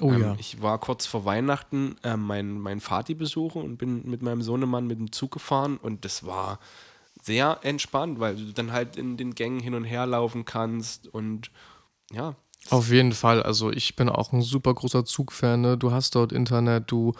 Oh 0.00 0.10
ähm, 0.10 0.20
ja. 0.22 0.36
Ich 0.38 0.62
war 0.62 0.78
kurz 0.78 1.06
vor 1.06 1.24
Weihnachten 1.24 1.96
äh, 2.02 2.16
mein, 2.16 2.58
mein 2.58 2.80
Vati 2.80 3.14
besuchen 3.14 3.62
und 3.62 3.76
bin 3.76 4.08
mit 4.08 4.22
meinem 4.22 4.42
Sohnemann 4.42 4.86
mit 4.86 4.98
dem 4.98 5.12
Zug 5.12 5.32
gefahren 5.32 5.76
und 5.76 6.04
das 6.04 6.24
war 6.24 6.58
sehr 7.22 7.60
entspannt, 7.62 8.18
weil 8.18 8.36
du 8.36 8.52
dann 8.52 8.72
halt 8.72 8.96
in 8.96 9.16
den 9.16 9.34
Gängen 9.34 9.60
hin 9.60 9.74
und 9.74 9.84
her 9.84 10.06
laufen 10.06 10.44
kannst 10.44 11.08
und 11.08 11.50
ja, 12.10 12.36
Auf 12.70 12.90
jeden 12.90 13.12
Fall. 13.12 13.42
Also 13.42 13.70
ich 13.70 13.96
bin 13.96 14.08
auch 14.08 14.32
ein 14.32 14.42
super 14.42 14.74
großer 14.74 15.04
Zugfan. 15.04 15.60
Ne? 15.60 15.78
Du 15.78 15.92
hast 15.92 16.14
dort 16.14 16.32
Internet, 16.32 16.90
du 16.90 17.12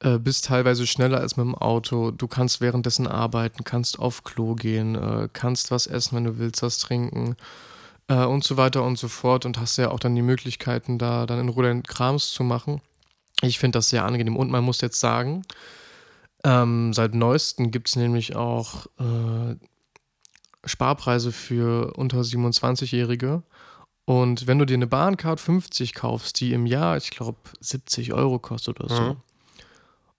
äh, 0.00 0.18
bist 0.18 0.44
teilweise 0.46 0.86
schneller 0.86 1.20
als 1.20 1.36
mit 1.36 1.44
dem 1.44 1.54
Auto. 1.54 2.10
Du 2.10 2.28
kannst 2.28 2.60
währenddessen 2.60 3.06
arbeiten, 3.06 3.64
kannst 3.64 3.98
auf 3.98 4.24
Klo 4.24 4.54
gehen, 4.54 4.94
äh, 4.94 5.28
kannst 5.32 5.70
was 5.70 5.86
essen, 5.86 6.16
wenn 6.16 6.24
du 6.24 6.38
willst, 6.38 6.62
was 6.62 6.78
trinken 6.78 7.36
äh, 8.08 8.24
und 8.24 8.44
so 8.44 8.56
weiter 8.56 8.84
und 8.84 8.98
so 8.98 9.08
fort. 9.08 9.44
Und 9.44 9.58
hast 9.58 9.76
ja 9.76 9.90
auch 9.90 10.00
dann 10.00 10.14
die 10.14 10.22
Möglichkeiten, 10.22 10.98
da 10.98 11.26
dann 11.26 11.40
in 11.40 11.48
Ruhe 11.48 11.82
Krams 11.82 12.30
zu 12.30 12.44
machen. 12.44 12.80
Ich 13.42 13.58
finde 13.58 13.78
das 13.78 13.90
sehr 13.90 14.04
angenehm. 14.04 14.36
Und 14.36 14.50
man 14.50 14.64
muss 14.64 14.80
jetzt 14.80 15.00
sagen, 15.00 15.42
ähm, 16.44 16.92
seit 16.92 17.14
neuestem 17.14 17.70
gibt 17.70 17.88
es 17.88 17.96
nämlich 17.96 18.36
auch 18.36 18.86
äh, 18.98 19.56
Sparpreise 20.64 21.32
für 21.32 21.94
unter 21.96 22.20
27-Jährige. 22.20 23.42
Und 24.04 24.46
wenn 24.46 24.58
du 24.58 24.64
dir 24.64 24.74
eine 24.74 24.86
Bahncard 24.86 25.40
50 25.40 25.92
kaufst, 25.94 26.40
die 26.40 26.52
im 26.52 26.66
Jahr, 26.66 26.96
ich 26.96 27.10
glaube, 27.10 27.38
70 27.60 28.12
Euro 28.12 28.38
kostet 28.38 28.80
oder 28.80 28.94
so, 28.94 29.02
Mhm. 29.02 29.16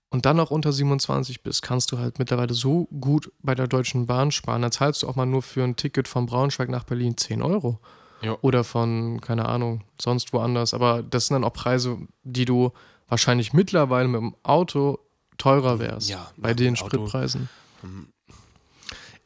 Und 0.09 0.25
dann 0.25 0.37
noch 0.37 0.49
unter 0.51 0.71
27 0.73 1.43
bist, 1.43 1.61
kannst 1.61 1.91
du 1.91 1.99
halt 1.99 2.17
mittlerweile 2.19 2.53
so 2.53 2.85
gut 2.99 3.31
bei 3.41 3.53
der 3.55 3.67
Deutschen 3.67 4.07
Bahn 4.07 4.31
sparen. 4.31 4.61
Da 4.63 4.71
zahlst 4.71 5.03
du 5.03 5.07
auch 5.07 5.15
mal 5.15 5.25
nur 5.25 5.41
für 5.43 5.63
ein 5.63 5.75
Ticket 5.75 6.07
von 6.07 6.25
Braunschweig 6.25 6.69
nach 6.69 6.83
Berlin 6.83 7.15
10 7.17 7.41
Euro. 7.41 7.79
Ja. 8.21 8.37
Oder 8.41 8.63
von, 8.63 9.21
keine 9.21 9.45
Ahnung, 9.47 9.83
sonst 10.01 10.33
woanders. 10.33 10.73
Aber 10.73 11.03
das 11.03 11.27
sind 11.27 11.35
dann 11.35 11.43
auch 11.43 11.53
Preise, 11.53 11.97
die 12.23 12.45
du 12.45 12.71
wahrscheinlich 13.07 13.53
mittlerweile 13.53 14.07
mit 14.07 14.19
dem 14.19 14.35
Auto 14.43 14.99
teurer 15.37 15.79
wärst. 15.79 16.09
Ja, 16.09 16.29
bei 16.37 16.53
den 16.53 16.73
dem 16.73 16.83
Auto. 16.83 16.87
Spritpreisen. 16.97 17.47
hm, 17.81 18.07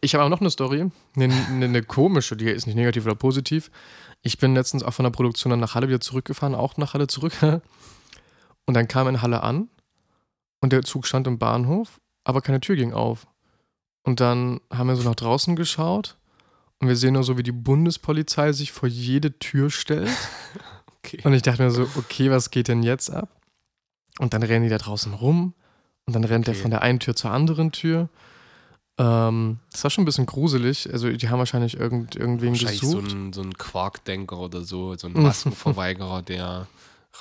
Ich 0.01 0.13
habe 0.13 0.23
auch 0.25 0.29
noch 0.29 0.41
eine 0.41 0.49
Story, 0.51 0.91
eine, 1.15 1.33
eine, 1.49 1.65
eine 1.65 1.81
komische, 1.83 2.35
die 2.35 2.45
ist 2.49 2.67
nicht 2.67 2.75
negativ 2.75 3.05
oder 3.05 3.15
positiv. 3.15 3.71
Ich 4.21 4.37
bin 4.37 4.53
letztens 4.53 4.83
auch 4.83 4.93
von 4.93 5.03
der 5.03 5.11
Produktion 5.11 5.49
dann 5.49 5.59
nach 5.59 5.75
Halle 5.75 5.87
wieder 5.87 6.01
zurückgefahren, 6.01 6.53
auch 6.55 6.77
nach 6.77 6.93
Halle 6.93 7.07
zurück. 7.07 7.33
Und 8.65 8.73
dann 8.75 8.87
kam 8.87 9.07
in 9.07 9.21
Halle 9.21 9.43
an 9.43 9.69
und 10.63 10.71
der 10.71 10.81
Zug 10.83 11.05
stand 11.05 11.27
im 11.27 11.37
Bahnhof, 11.37 11.99
aber 12.23 12.39
keine 12.41 12.61
Tür 12.61 12.77
ging 12.77 12.93
auf. 12.93 13.27
Und 14.03 14.21
dann 14.21 14.61
haben 14.71 14.87
wir 14.87 14.95
so 14.95 15.03
nach 15.03 15.15
draußen 15.15 15.57
geschaut 15.57 16.17
und 16.79 16.87
wir 16.87 16.95
sehen 16.95 17.13
nur 17.13 17.23
so, 17.25 17.37
wie 17.37 17.43
die 17.43 17.51
Bundespolizei 17.51 18.53
sich 18.53 18.71
vor 18.71 18.87
jede 18.87 19.37
Tür 19.39 19.69
stellt. 19.69 20.09
okay. 20.97 21.19
Und 21.25 21.33
ich 21.33 21.41
dachte 21.41 21.63
mir 21.63 21.69
so, 21.69 21.83
okay, 21.97 22.31
was 22.31 22.49
geht 22.49 22.69
denn 22.69 22.81
jetzt 22.81 23.09
ab? 23.09 23.29
Und 24.19 24.33
dann 24.33 24.41
rennen 24.41 24.63
die 24.63 24.69
da 24.69 24.77
draußen 24.77 25.13
rum 25.13 25.53
und 26.05 26.13
dann 26.13 26.23
rennt 26.23 26.47
der 26.47 26.53
Okay. 26.53 26.61
von 26.61 26.71
der 26.71 26.81
einen 26.81 26.99
Tür 27.01 27.13
zur 27.15 27.31
anderen 27.31 27.73
Tür. 27.73 28.07
Ähm, 28.97 29.59
das 29.69 29.83
war 29.83 29.91
schon 29.91 30.03
ein 30.03 30.05
bisschen 30.05 30.27
gruselig. 30.27 30.89
Also 30.93 31.11
die 31.11 31.27
haben 31.27 31.39
wahrscheinlich 31.39 31.77
irgend, 31.77 32.15
irgendwen 32.15 32.51
Wahrscheinlich 32.51 32.79
so 32.79 33.01
gesucht. 33.01 33.11
ein, 33.13 33.33
so 33.33 33.41
ein 33.41 33.57
Quarkdenker 33.57 34.39
oder 34.39 34.61
so, 34.61 34.95
so 34.95 35.07
ein 35.07 35.13
Maskenverweigerer, 35.21 36.21
der 36.21 36.67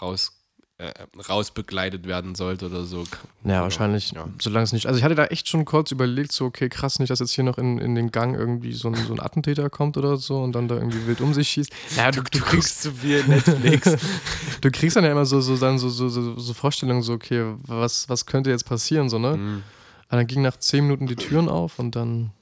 raus 0.00 0.41
äh, 0.82 0.92
rausbegleitet 1.28 2.06
werden 2.06 2.34
sollte 2.34 2.66
oder 2.66 2.84
so. 2.84 3.04
Ja, 3.44 3.62
wahrscheinlich, 3.62 4.12
Ja. 4.12 4.26
solange 4.40 4.64
es 4.64 4.72
nicht. 4.72 4.86
Also 4.86 4.98
ich 4.98 5.04
hatte 5.04 5.14
da 5.14 5.26
echt 5.26 5.48
schon 5.48 5.64
kurz 5.64 5.92
überlegt, 5.92 6.32
so, 6.32 6.44
okay, 6.46 6.68
krass, 6.68 6.98
nicht, 6.98 7.10
dass 7.10 7.20
jetzt 7.20 7.32
hier 7.32 7.44
noch 7.44 7.56
in, 7.58 7.78
in 7.78 7.94
den 7.94 8.10
Gang 8.10 8.34
irgendwie 8.34 8.72
so 8.72 8.88
ein, 8.88 8.94
so 8.94 9.12
ein 9.12 9.20
Attentäter 9.20 9.70
kommt 9.70 9.96
oder 9.96 10.16
so 10.16 10.42
und 10.42 10.52
dann 10.52 10.66
da 10.66 10.74
irgendwie 10.74 11.06
wild 11.06 11.20
um 11.20 11.34
sich 11.34 11.48
schießt. 11.48 11.72
Ja, 11.96 12.10
du, 12.10 12.22
du 12.22 12.40
kriegst, 12.40 12.82
zu 12.82 12.90
viel 12.92 13.22
Netflix. 13.26 13.96
du 14.60 14.70
kriegst 14.70 14.96
dann 14.96 15.04
ja 15.04 15.12
immer 15.12 15.26
so, 15.26 15.40
so, 15.40 15.56
dann 15.56 15.78
so, 15.78 15.88
so, 15.88 16.08
so, 16.08 16.38
so 16.38 16.54
Vorstellungen, 16.54 17.02
so, 17.02 17.12
okay, 17.12 17.54
was, 17.62 18.08
was 18.08 18.26
könnte 18.26 18.50
jetzt 18.50 18.64
passieren, 18.64 19.08
so, 19.08 19.18
ne? 19.18 19.36
Mhm. 19.36 19.62
Aber 20.08 20.18
dann 20.18 20.26
ging 20.26 20.42
nach 20.42 20.56
zehn 20.56 20.84
Minuten 20.84 21.06
die 21.06 21.16
Türen 21.16 21.48
auf 21.48 21.78
und 21.78 21.94
dann 21.96 22.32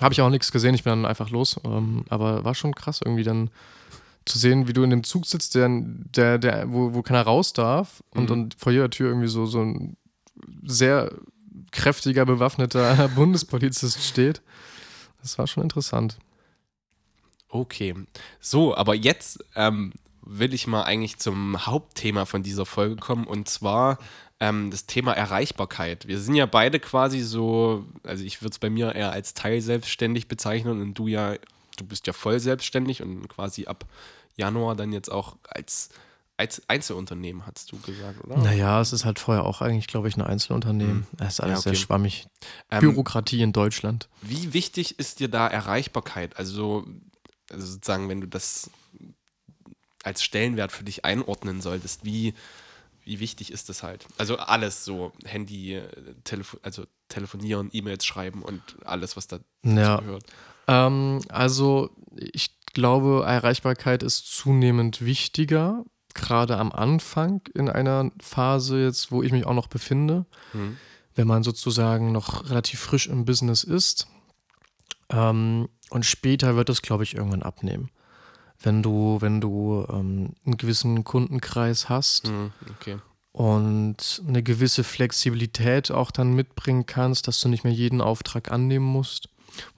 habe 0.00 0.12
ich 0.12 0.20
auch 0.20 0.30
nichts 0.30 0.52
gesehen, 0.52 0.74
ich 0.74 0.84
bin 0.84 0.90
dann 0.90 1.06
einfach 1.06 1.30
los. 1.30 1.58
Ähm, 1.64 2.04
aber 2.08 2.44
war 2.44 2.54
schon 2.54 2.74
krass, 2.74 3.00
irgendwie 3.04 3.24
dann 3.24 3.50
zu 4.30 4.38
sehen, 4.38 4.68
wie 4.68 4.72
du 4.72 4.82
in 4.82 4.90
dem 4.90 5.04
Zug 5.04 5.26
sitzt, 5.26 5.54
der, 5.54 5.68
der, 5.70 6.38
der, 6.38 6.72
wo, 6.72 6.94
wo 6.94 7.02
keiner 7.02 7.22
raus 7.22 7.52
darf 7.52 8.02
und 8.10 8.24
Mhm. 8.24 8.26
dann 8.28 8.50
vor 8.56 8.72
jeder 8.72 8.90
Tür 8.90 9.08
irgendwie 9.08 9.28
so, 9.28 9.46
so 9.46 9.60
ein 9.60 9.96
sehr 10.64 11.12
kräftiger, 11.72 12.24
bewaffneter 12.24 13.08
Bundespolizist 13.14 14.02
steht. 14.02 14.42
Das 15.22 15.38
war 15.38 15.46
schon 15.46 15.62
interessant. 15.62 16.18
Okay. 17.48 17.94
So, 18.40 18.76
aber 18.76 18.94
jetzt 18.94 19.44
ähm, 19.56 19.92
will 20.22 20.54
ich 20.54 20.66
mal 20.66 20.84
eigentlich 20.84 21.18
zum 21.18 21.66
Hauptthema 21.66 22.24
von 22.24 22.42
dieser 22.42 22.64
Folge 22.66 22.96
kommen 22.96 23.26
und 23.26 23.48
zwar 23.48 23.98
ähm, 24.38 24.70
das 24.70 24.86
Thema 24.86 25.12
Erreichbarkeit. 25.12 26.06
Wir 26.06 26.20
sind 26.20 26.34
ja 26.36 26.46
beide 26.46 26.78
quasi 26.78 27.20
so, 27.20 27.84
also 28.04 28.24
ich 28.24 28.40
würde 28.40 28.52
es 28.52 28.58
bei 28.58 28.70
mir 28.70 28.94
eher 28.94 29.12
als 29.12 29.34
teilselbstständig 29.34 30.28
bezeichnen 30.28 30.80
und 30.80 30.94
du 30.94 31.08
ja, 31.08 31.34
du 31.76 31.84
bist 31.84 32.06
ja 32.06 32.12
voll 32.12 32.38
selbstständig 32.40 33.02
und 33.02 33.28
quasi 33.28 33.66
ab 33.66 33.84
Januar 34.40 34.74
dann 34.74 34.92
jetzt 34.92 35.10
auch 35.12 35.36
als, 35.48 35.90
als 36.36 36.62
Einzelunternehmen, 36.68 37.46
hast 37.46 37.70
du 37.70 37.78
gesagt, 37.80 38.24
oder? 38.24 38.38
Naja, 38.38 38.80
es 38.80 38.92
ist 38.92 39.04
halt 39.04 39.18
vorher 39.18 39.44
auch 39.44 39.60
eigentlich, 39.60 39.86
glaube 39.86 40.08
ich, 40.08 40.16
ein 40.16 40.22
Einzelunternehmen. 40.22 41.06
Es 41.18 41.34
ist 41.34 41.40
alles 41.40 41.40
Mhm. 41.40 41.52
Ja, 41.52 41.58
okay. 41.58 41.68
sehr 41.68 41.74
schwammig. 41.76 42.26
Ähm, 42.70 42.80
Bürokratie 42.80 43.42
in 43.42 43.52
Deutschland. 43.52 44.08
Wie 44.22 44.52
wichtig 44.52 44.98
ist 44.98 45.20
dir 45.20 45.28
da 45.28 45.46
Erreichbarkeit? 45.46 46.36
Also, 46.38 46.86
also 47.50 47.66
sozusagen, 47.66 48.08
wenn 48.08 48.20
du 48.20 48.26
das 48.28 48.70
als 50.02 50.22
Stellenwert 50.22 50.72
für 50.72 50.84
dich 50.84 51.04
einordnen 51.04 51.60
solltest, 51.60 52.04
wie, 52.06 52.32
wie 53.04 53.20
wichtig 53.20 53.52
ist 53.52 53.68
das 53.68 53.82
halt? 53.82 54.06
Also 54.16 54.36
alles 54.38 54.84
so, 54.84 55.12
Handy, 55.24 55.80
Telefo 56.24 56.56
also 56.62 56.84
telefonieren, 57.08 57.68
E-Mails 57.72 58.06
schreiben 58.06 58.42
und 58.42 58.62
alles, 58.86 59.16
was 59.16 59.26
da 59.26 59.40
Ja. 59.64 59.98
gehört. 59.98 60.24
Ähm, 60.68 61.20
also 61.28 61.90
ich 62.14 62.56
glaube, 62.72 63.24
Erreichbarkeit 63.26 64.02
ist 64.02 64.26
zunehmend 64.34 65.04
wichtiger, 65.04 65.84
gerade 66.14 66.56
am 66.58 66.72
Anfang 66.72 67.42
in 67.54 67.68
einer 67.68 68.10
Phase 68.20 68.82
jetzt, 68.82 69.12
wo 69.12 69.22
ich 69.22 69.32
mich 69.32 69.46
auch 69.46 69.54
noch 69.54 69.68
befinde, 69.68 70.26
Mhm. 70.52 70.76
wenn 71.14 71.26
man 71.26 71.42
sozusagen 71.42 72.12
noch 72.12 72.48
relativ 72.50 72.80
frisch 72.80 73.06
im 73.06 73.24
Business 73.24 73.64
ist. 73.64 74.06
Ähm, 75.10 75.68
und 75.90 76.06
später 76.06 76.56
wird 76.56 76.68
es, 76.68 76.82
glaube 76.82 77.02
ich, 77.04 77.14
irgendwann 77.16 77.42
abnehmen. 77.42 77.90
Wenn 78.62 78.82
du, 78.82 79.16
wenn 79.20 79.40
du 79.40 79.86
ähm, 79.88 80.34
einen 80.44 80.56
gewissen 80.56 81.02
Kundenkreis 81.04 81.88
hast, 81.88 82.28
Mhm. 82.28 82.52
Okay. 82.76 82.98
und 83.32 84.22
eine 84.26 84.42
gewisse 84.42 84.84
Flexibilität 84.84 85.90
auch 85.90 86.10
dann 86.10 86.34
mitbringen 86.34 86.86
kannst, 86.86 87.26
dass 87.28 87.40
du 87.40 87.48
nicht 87.48 87.64
mehr 87.64 87.72
jeden 87.72 88.00
Auftrag 88.00 88.50
annehmen 88.50 88.84
musst. 88.86 89.28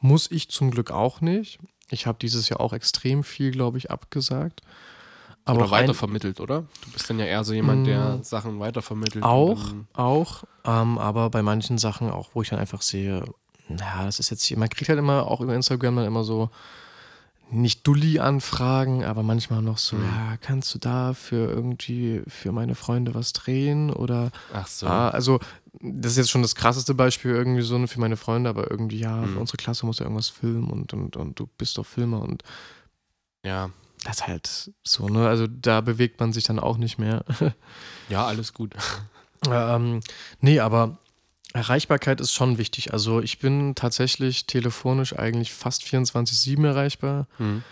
Muss 0.01 0.31
ich 0.31 0.49
zum 0.51 0.71
Glück 0.71 0.91
auch 0.91 1.21
nicht. 1.21 1.59
Ich 1.93 2.07
habe 2.07 2.19
dieses 2.21 2.49
Jahr 2.49 2.61
auch 2.61 2.73
extrem 2.73 3.23
viel, 3.23 3.51
glaube 3.51 3.79
ich, 3.79 3.91
abgesagt. 3.91 4.63
Aber 5.45 5.61
Oder 5.63 5.71
weitervermittelt, 5.73 6.41
oder? 6.41 6.65
Du 6.85 6.91
bist 6.93 7.11
dann 7.11 7.19
ja 7.19 7.25
eher 7.27 7.43
so 7.45 7.53
jemand, 7.53 7.87
der 7.87 8.19
Mm. 8.19 8.23
Sachen 8.23 8.61
weitervermittelt. 8.61 9.25
Auch, 9.25 9.61
auch, 9.93 10.45
ähm, 10.65 10.99
aber 10.99 11.31
bei 11.31 11.43
manchen 11.43 11.79
Sachen 11.79 12.11
auch, 12.11 12.31
wo 12.35 12.43
ich 12.43 12.49
dann 12.51 12.61
einfach 12.61 12.81
sehe, 12.83 13.25
naja, 13.69 14.05
das 14.05 14.21
ist 14.21 14.31
jetzt 14.31 14.45
hier, 14.45 14.57
man 14.59 14.69
kriegt 14.69 14.89
halt 14.89 14.99
immer 15.01 15.27
auch 15.27 15.41
über 15.41 15.55
Instagram 15.55 15.97
dann 15.97 16.05
immer 16.07 16.23
so 16.25 16.51
nicht 17.51 17.87
Dulli-Anfragen, 17.87 19.05
aber 19.05 19.23
manchmal 19.23 19.61
noch 19.63 19.79
so, 19.79 19.97
Mhm. 19.97 20.05
ja, 20.05 20.37
kannst 20.41 20.75
du 20.75 20.79
da 20.79 21.13
für 21.13 21.51
irgendwie 21.51 22.23
für 22.27 22.51
meine 22.53 22.75
Freunde 22.75 23.15
was 23.15 23.33
drehen 23.33 23.91
oder 23.91 24.31
Ach 24.55 24.67
so. 24.67 24.87
Ah, 24.87 25.09
also 25.11 25.39
das 25.83 26.13
ist 26.13 26.19
jetzt 26.19 26.31
schon 26.31 26.43
das 26.43 26.55
krasseste 26.55 26.95
Beispiel 26.95 27.33
irgendwie 27.33 27.63
so 27.63 27.77
ne, 27.77 27.89
für 27.89 28.01
meine 28.01 28.17
Freunde, 28.17 28.49
aber 28.51 28.71
irgendwie, 28.71 28.99
ja, 29.01 29.17
Mhm. 29.17 29.33
für 29.35 29.39
unsere 29.41 29.57
Klasse 29.57 29.85
muss 29.85 29.99
ja 29.99 30.05
irgendwas 30.05 30.29
filmen 30.29 30.71
und, 30.71 30.93
und, 30.93 31.17
und 31.17 31.39
du 31.39 31.47
bist 31.59 31.77
doch 31.79 31.87
Filmer 31.87 32.23
und 32.23 32.43
Ja. 33.45 33.71
das 34.05 34.17
ist 34.19 34.27
halt 34.29 34.73
so, 34.85 35.09
ne? 35.09 35.29
Also 35.29 35.47
da 35.49 35.81
bewegt 35.81 36.21
man 36.21 36.33
sich 36.33 36.45
dann 36.45 36.59
auch 36.59 36.77
nicht 36.79 36.99
mehr. 36.99 37.25
Ja, 38.09 38.27
alles 38.27 38.53
gut. 38.53 38.75
ähm, 39.51 40.01
nee, 40.41 40.61
aber 40.61 40.99
Erreichbarkeit 41.55 42.21
ist 42.21 42.33
schon 42.33 42.59
wichtig. 42.59 42.93
Also 42.93 43.21
ich 43.21 43.39
bin 43.39 43.75
tatsächlich 43.75 44.47
telefonisch 44.47 45.17
eigentlich 45.19 45.53
fast 45.53 45.83
24-7 45.85 46.65
erreichbar. 46.67 47.27
Mhm. 47.39 47.63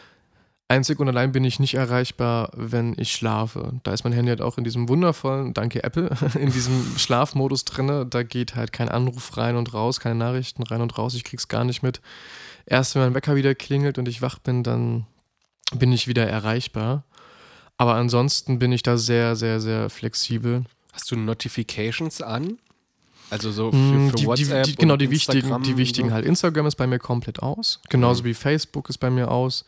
Einzig 0.71 1.01
und 1.01 1.09
allein 1.09 1.33
bin 1.33 1.43
ich 1.45 1.59
nicht 1.59 1.75
erreichbar, 1.75 2.51
wenn 2.55 2.95
ich 2.97 3.13
schlafe. 3.13 3.73
Da 3.83 3.93
ist 3.93 4.05
mein 4.05 4.13
Handy 4.13 4.29
halt 4.31 4.41
auch 4.41 4.57
in 4.57 4.65
diesem 4.65 4.89
wundervollen, 4.89 5.53
danke 5.53 5.83
Apple, 5.83 6.11
in 6.39 6.53
diesem 6.53 6.97
Schlafmodus 6.97 7.65
drinne. 7.65 8.07
Da 8.07 8.23
geht 8.23 8.55
halt 8.55 8.73
kein 8.73 8.89
Anruf 8.89 9.37
rein 9.37 9.57
und 9.57 9.75
raus, 9.75 9.99
keine 10.01 10.15
Nachrichten 10.15 10.63
rein 10.63 10.81
und 10.81 10.97
raus. 10.97 11.15
Ich 11.15 11.25
krieg's 11.25 11.49
gar 11.49 11.65
nicht 11.65 11.83
mit. 11.83 12.01
Erst 12.67 12.95
wenn 12.95 13.03
mein 13.03 13.15
Wecker 13.15 13.35
wieder 13.35 13.55
klingelt 13.55 13.99
und 13.99 14.07
ich 14.09 14.23
wach 14.23 14.39
bin, 14.39 14.63
dann 14.63 15.07
bin 15.75 15.93
ich 15.93 16.07
wieder 16.09 16.27
erreichbar. 16.29 17.05
Aber 17.77 17.95
ansonsten 17.95 18.59
bin 18.59 18.71
ich 18.73 18.83
da 18.83 18.97
sehr, 18.97 19.37
sehr, 19.37 19.61
sehr 19.61 19.91
flexibel. 19.91 20.65
Hast 20.93 21.11
du 21.11 21.17
Notifications 21.17 22.21
an? 22.23 22.59
Also 23.31 23.51
so 23.53 23.71
für, 23.71 23.77
Mm, 23.77 24.11
für 24.11 24.17
die, 24.17 24.27
WhatsApp 24.27 24.65
die, 24.65 24.71
die, 24.73 24.77
genau, 24.77 24.97
die 24.97 25.11
wichtigen, 25.11 25.39
Instagram 25.39 25.63
die 25.63 25.73
und 25.73 25.79
wichtigen 25.79 26.09
so? 26.09 26.15
halt. 26.15 26.27
Instagram 26.27 26.67
ist 26.67 26.77
bei 26.77 26.87
mir 26.87 26.99
komplett 26.99 27.43
aus. 27.43 27.81
Genauso 27.89 28.23
Mhm. 28.23 28.27
wie 28.27 28.35
Facebook 28.35 28.89
ist 28.89 28.99
bei 28.99 29.09
mir 29.11 29.31
aus. 29.31 29.65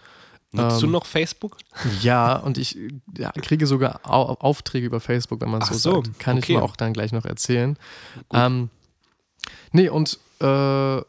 Nutzt 0.53 0.83
du 0.83 0.87
ähm, 0.87 0.93
noch 0.93 1.07
Facebook? 1.07 1.57
Ja, 2.03 2.37
und 2.37 2.59
ich 2.59 2.79
ja, 3.17 3.33
kriege 3.33 3.67
sogar 3.67 4.01
Au 4.05 4.35
Aufträge 4.35 4.87
über 4.87 5.01
Facebook, 5.01 5.41
wenn 5.41 5.51
man 5.51 5.63
es 5.63 5.69
so, 5.69 5.75
so, 5.75 6.03
sagt. 6.03 6.19
Kann 6.19 6.37
ich 6.37 6.45
okay. 6.45 6.57
mir 6.57 6.63
auch 6.63 6.77
dann 6.77 6.93
gleich 6.93 7.13
noch 7.13 7.25
erzählen. 7.25 7.77
Gut. 8.15 8.25
Ähm, 8.33 8.71
nee, 9.73 9.89
und 9.89 10.19
äh, 10.41 11.01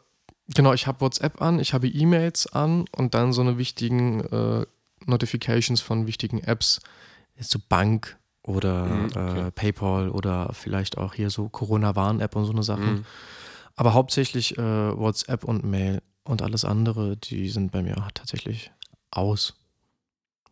genau, 0.54 0.72
ich 0.72 0.86
habe 0.86 1.00
WhatsApp 1.00 1.42
an, 1.42 1.60
ich 1.60 1.74
habe 1.74 1.88
E-Mails 1.88 2.46
an 2.46 2.86
und 2.96 3.14
dann 3.14 3.32
so 3.32 3.42
eine 3.42 3.58
wichtigen 3.58 4.20
äh, 4.20 4.66
Notifications 5.04 5.82
von 5.82 6.06
wichtigen 6.06 6.38
Apps, 6.38 6.80
jetzt 7.36 7.50
so 7.50 7.58
Bank 7.68 8.16
oder 8.42 8.84
Mhm, 8.84 9.04
okay. 9.06 9.40
äh, 9.40 9.50
PayPal 9.50 10.08
oder 10.10 10.50
vielleicht 10.52 10.98
auch 10.98 11.14
hier 11.14 11.30
so 11.30 11.48
Corona-Warn-App 11.48 12.36
und 12.36 12.44
so 12.44 12.52
eine 12.52 12.62
Sachen. 12.62 12.92
Mhm. 12.92 13.04
Aber 13.76 13.94
hauptsächlich 13.94 14.56
äh, 14.56 14.62
WhatsApp 14.62 15.44
und 15.44 15.64
Mail 15.64 16.00
und 16.24 16.42
alles 16.42 16.64
andere, 16.64 17.16
die 17.16 17.48
sind 17.48 17.72
bei 17.72 17.82
mir 17.82 17.96
tatsächlich 18.14 18.70
aus. 19.16 19.54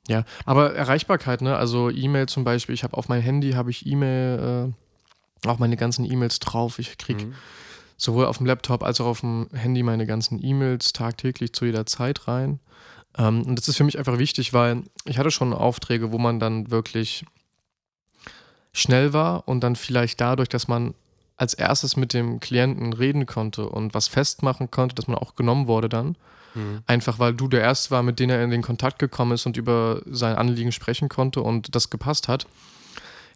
Ja, 0.09 0.25
aber 0.45 0.75
Erreichbarkeit, 0.75 1.43
ne? 1.43 1.57
Also 1.57 1.89
E-Mail 1.89 2.27
zum 2.27 2.43
Beispiel, 2.45 2.75
ich 2.75 2.83
habe 2.83 2.97
auf 2.97 3.09
mein 3.09 3.23
Handy 3.23 3.53
habe 3.53 3.71
ich 3.71 3.87
E-Mail, 3.87 4.73
äh, 5.45 5.49
auch 5.49 5.59
meine 5.59 5.77
ganzen 5.77 6.05
E-Mails 6.05 6.41
drauf. 6.41 6.79
Ich 6.81 6.99
kriege 6.99 7.25
Mhm. 7.27 7.35
sowohl 7.97 8.27
auf 8.27 8.39
dem 8.39 8.47
Laptop 8.47 8.83
als 8.83 9.01
auch 9.01 9.07
auf 9.07 9.21
dem 9.21 9.49
Handy 9.53 9.83
meine 9.85 10.07
ganzen 10.07 10.45
E-Mails 10.45 10.93
tagtäglich 10.93 11.53
zu 11.53 11.67
jeder 11.67 11.87
Zeit 11.87 12.27
rein. 12.27 12.59
Ähm, 13.17 13.43
und 13.43 13.57
das 13.57 13.69
ist 13.69 13.77
für 13.77 13.85
mich 13.85 13.99
einfach 13.99 14.19
wichtig, 14.19 14.53
weil 14.53 14.83
ich 15.05 15.19
hatte 15.19 15.31
schon 15.31 15.53
Aufträge, 15.53 16.11
wo 16.11 16.19
man 16.19 16.41
dann 16.41 16.71
wirklich 16.71 17.25
schnell 18.73 19.13
war 19.13 19.47
und 19.47 19.61
dann 19.61 19.77
vielleicht 19.77 20.21
dadurch, 20.21 20.49
dass 20.49 20.67
man 20.67 20.95
als 21.37 21.55
erstes 21.55 21.97
mit 21.97 22.13
dem 22.13 22.41
Klienten 22.41 22.93
reden 22.93 23.27
konnte 23.27 23.69
und 23.69 23.95
was 23.95 24.09
festmachen 24.09 24.71
konnte, 24.71 24.95
dass 24.95 25.09
man 25.09 25.19
auch 25.19 25.35
genommen 25.35 25.67
wurde 25.67 25.89
dann. 25.89 26.17
Mhm. 26.55 26.83
Einfach 26.87 27.19
weil 27.19 27.35
du 27.35 27.49
der 27.49 27.61
Erste 27.61 27.91
war, 27.91 28.03
mit 28.03 28.19
dem 28.19 28.31
er 28.31 28.43
in 28.43 28.51
den 28.51 28.63
Kontakt 28.63 28.99
gekommen 28.99 29.33
ist 29.33 29.47
und 29.47 29.57
über 29.57 30.03
sein 30.07 30.37
Anliegen 30.37 30.73
sprechen 30.73 31.09
konnte 31.09 31.41
und 31.43 31.75
das 31.75 31.91
gepasst 31.91 32.29
hat. 32.29 32.47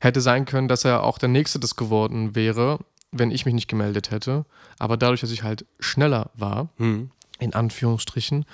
Hätte 0.00 0.20
sein 0.20 0.44
können, 0.44 0.68
dass 0.68 0.85
er 0.85 1.02
auch 1.02 1.18
der 1.18 1.29
Nächste 1.31 1.59
das 1.59 1.76
geworden 1.76 2.35
wäre, 2.35 2.79
wenn 3.12 3.31
ich 3.31 3.46
mich 3.46 3.55
nicht 3.55 3.68
gemeldet 3.68 4.11
hätte. 4.11 4.44
Aber 4.79 4.96
dadurch, 4.96 5.20
dass 5.22 5.31
ich 5.31 5.42
halt 5.42 5.64
schneller 5.81 6.31
war, 6.35 6.68
Mhm. 6.76 7.11
in 7.38 7.55
Anführungsstrichen, 7.55 8.44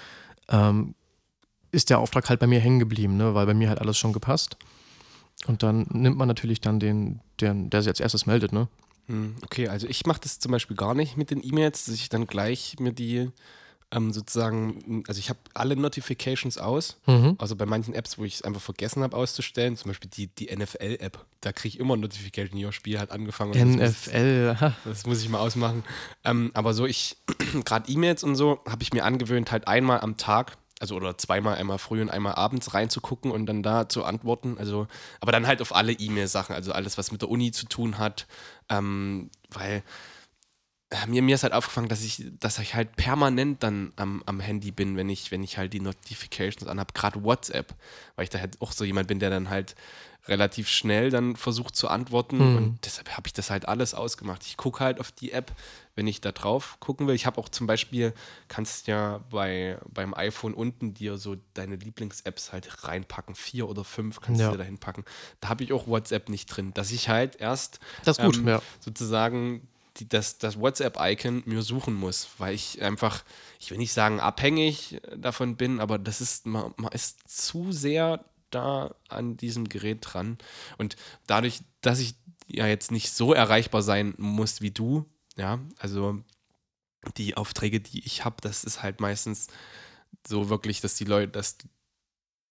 ähm, 0.49 0.95
ist 1.73 1.91
der 1.91 1.99
Auftrag 1.99 2.29
halt 2.29 2.39
bei 2.39 2.47
mir 2.47 2.61
hängen 2.61 2.79
geblieben, 2.79 3.17
ne? 3.17 3.35
weil 3.35 3.47
bei 3.47 3.55
mir 3.55 3.69
halt 3.69 3.81
alles 3.81 3.97
schon 3.99 4.13
gepasst. 4.13 4.57
Und 5.47 5.63
dann 5.65 5.87
nimmt 5.91 6.17
man 6.17 6.29
natürlich 6.29 6.61
dann 6.61 6.79
den, 6.79 7.21
den 7.41 7.71
der 7.71 7.83
sich 7.83 7.89
als 7.89 7.99
erstes 8.01 8.27
meldet, 8.27 8.53
ne? 8.53 8.69
Mhm. 9.09 9.35
Okay, 9.43 9.67
also 9.67 9.89
ich 9.89 10.07
mache 10.07 10.21
das 10.21 10.39
zum 10.39 10.53
Beispiel 10.53 10.77
gar 10.77 10.95
nicht 10.95 11.17
mit 11.17 11.33
den 11.33 11.43
E-Mails, 11.45 11.87
dass 11.87 11.95
ich 11.97 12.09
dann 12.09 12.29
gleich 12.29 12.77
mir 12.79 12.93
die 12.93 13.31
ähm, 13.93 14.13
sozusagen, 14.13 15.05
also 15.07 15.19
ich 15.19 15.29
habe 15.29 15.39
alle 15.55 15.77
Notifications 15.77 16.59
aus, 16.59 16.97
Mhm. 17.07 17.37
also 17.39 17.55
bei 17.55 17.67
manchen 17.67 17.95
Apps, 17.95 18.19
wo 18.19 18.25
ich 18.25 18.35
es 18.37 18.43
einfach 18.43 18.61
vergessen 18.61 19.03
habe 19.03 19.17
auszustellen, 19.17 19.77
zum 19.77 19.91
Beispiel 19.91 20.11
die, 20.11 20.27
die 20.29 20.47
NFL-App, 20.55 21.25
da 21.43 21.53
kriege 21.53 21.75
ich 21.75 21.81
immer 21.81 21.97
Notification, 21.97 22.57
hier 22.59 22.73
Spiel 22.73 22.99
hat 22.99 23.11
angefangen. 23.11 23.53
und 23.53 23.79
das 23.79 23.91
muss- 24.07 24.07
NFL. 24.09 24.73
Das 24.85 25.07
muss 25.07 25.23
ich 25.23 25.29
mal 25.29 25.39
ausmachen. 25.41 25.85
Ähm, 26.25 26.51
aber 26.55 26.75
so, 26.75 26.87
ich, 26.87 27.17
gerade 27.65 27.91
E-Mails 27.91 28.25
und 28.25 28.35
so, 28.35 28.61
habe 28.69 28.83
ich 28.83 28.93
mir 28.93 29.05
angewöhnt, 29.05 29.53
halt 29.53 29.69
einmal 29.69 30.01
am 30.01 30.17
Tag 30.17 30.57
also 30.81 30.97
oder 30.97 31.17
zweimal, 31.17 31.55
einmal 31.59 31.79
früh 31.79 32.03
und 32.03 32.11
einmal 32.11 32.35
abends 32.35 32.75
reinzugucken 32.75 33.31
und 33.31 33.47
dann 33.47 33.63
da 33.63 33.89
zu 33.89 34.03
antworten. 34.03 34.57
Also, 34.59 34.89
aber 35.21 35.31
dann 35.31 35.47
halt 35.47 35.63
auf 35.63 35.77
alle 35.77 35.93
E-Mail-Sachen, 35.93 36.57
also 36.57 36.73
alles, 36.73 36.99
was 36.99 37.13
mit 37.13 37.23
der 37.23 37.29
Uni 37.31 37.53
zu 37.53 37.67
tun 37.67 37.99
hat, 37.99 38.27
ähm, 38.69 39.31
weil 39.51 39.85
mir, 41.07 41.23
mir 41.23 41.35
ist 41.35 41.43
halt 41.43 41.53
aufgefallen, 41.53 41.89
dass 41.89 42.03
ich, 42.03 42.25
dass 42.41 42.59
ich 42.59 42.75
halt 42.75 42.97
permanent 42.97 43.63
dann 43.63 43.93
am, 43.97 44.23
am 44.27 44.41
Handy 44.41 44.71
bin, 44.71 44.97
wenn 44.97 45.09
ich, 45.09 45.31
wenn 45.31 45.43
ich 45.43 45.59
halt 45.59 45.73
die 45.73 45.81
Notifications 45.81 46.67
anhabe, 46.69 46.93
gerade 46.93 47.23
WhatsApp, 47.25 47.75
weil 48.17 48.25
ich 48.25 48.31
da 48.31 48.39
halt 48.39 48.61
auch 48.61 48.73
so 48.73 48.85
jemand 48.85 49.09
bin, 49.09 49.19
der 49.19 49.31
dann 49.31 49.49
halt 49.51 49.75
relativ 50.29 50.69
schnell 50.69 51.11
dann 51.11 51.35
versucht 51.35 51.75
zu 51.75 51.89
antworten 51.89 52.37
Mhm. 52.39 52.57
und 52.57 52.79
deshalb 52.85 53.09
habe 53.17 53.27
ich 53.27 53.33
das 53.33 53.51
halt 53.51 53.67
alles 53.67 53.93
ausgemacht. 53.93 54.43
Ich 54.47 54.57
gucke 54.57 54.79
halt 54.85 55.01
auf 55.01 55.11
die 55.11 55.33
App, 55.33 55.51
wenn 55.97 56.07
ich 56.07 56.21
da 56.21 56.31
drauf 56.31 56.77
gucken 56.79 57.09
will. 57.09 57.17
Ich 57.17 57.27
habe 57.27 57.39
auch 57.39 57.49
zum 57.49 57.67
Beispiel, 57.67 58.15
kannst 58.47 58.87
ja 58.87 59.19
bei, 59.31 59.79
beim 59.93 60.15
iPhone 60.15 60.55
unten 60.55 60.95
dir 60.95 61.19
so 61.19 61.37
deine 61.55 61.75
Lieblings-Apps 61.75 62.53
halt 62.53 62.85
reinpacken, 62.85 63.35
vier 63.35 63.69
oder 63.69 63.83
fünf 63.83 64.21
kannst 64.21 64.41
Ja. 64.41 64.47
du 64.51 64.53
dir 64.53 64.59
da 64.59 64.65
hinpacken. 64.65 65.05
Da 65.41 65.49
habe 65.49 65.65
ich 65.65 65.73
auch 65.73 65.89
WhatsApp 65.89 66.29
nicht 66.29 66.47
drin, 66.47 66.73
dass 66.75 66.93
ich 66.93 67.09
halt 67.09 67.35
erst 67.41 67.81
ist 68.07 68.21
gut, 68.21 68.37
ähm, 68.37 68.47
ja. 68.47 68.63
sozusagen 68.79 69.67
die, 69.99 70.09
das, 70.09 70.39
das 70.39 70.59
WhatsApp-Icon 70.59 71.43
mir 71.47 71.63
suchen 71.63 71.95
muss, 71.95 72.29
weil 72.39 72.55
ich 72.55 72.83
einfach, 72.83 73.25
ich 73.61 73.71
will 73.71 73.79
nicht 73.79 73.93
sagen 73.93 74.21
abhängig 74.21 75.01
davon 75.17 75.57
bin, 75.57 75.81
aber 75.81 75.99
das 75.99 76.21
ist, 76.21 76.47
man, 76.47 76.75
man 76.77 76.93
ist 76.93 77.29
zu 77.29 77.73
sehr 77.73 78.25
da 78.51 78.95
an 79.09 79.37
diesem 79.37 79.69
Gerät 79.69 79.99
dran. 80.03 80.39
Und 80.79 80.97
dadurch, 81.27 81.61
dass 81.81 82.01
ich 82.01 82.15
ja 82.47 82.67
jetzt 82.67 82.91
nicht 82.91 83.11
so 83.13 83.33
erreichbar 83.33 83.83
sein 83.83 84.15
muss 84.19 84.61
wie 84.61 84.71
du, 84.71 85.07
ja, 85.37 85.59
also 85.79 86.23
die 87.17 87.37
Aufträge, 87.37 87.81
die 87.81 88.05
ich 88.05 88.25
habe, 88.25 88.37
das 88.41 88.65
ist 88.65 88.83
halt 88.83 89.01
meistens 89.01 89.49
so 90.27 90.49
wirklich, 90.49 90.81
dass 90.81 90.95
die 90.95 91.05
Leute, 91.05 91.33
dass 91.33 91.59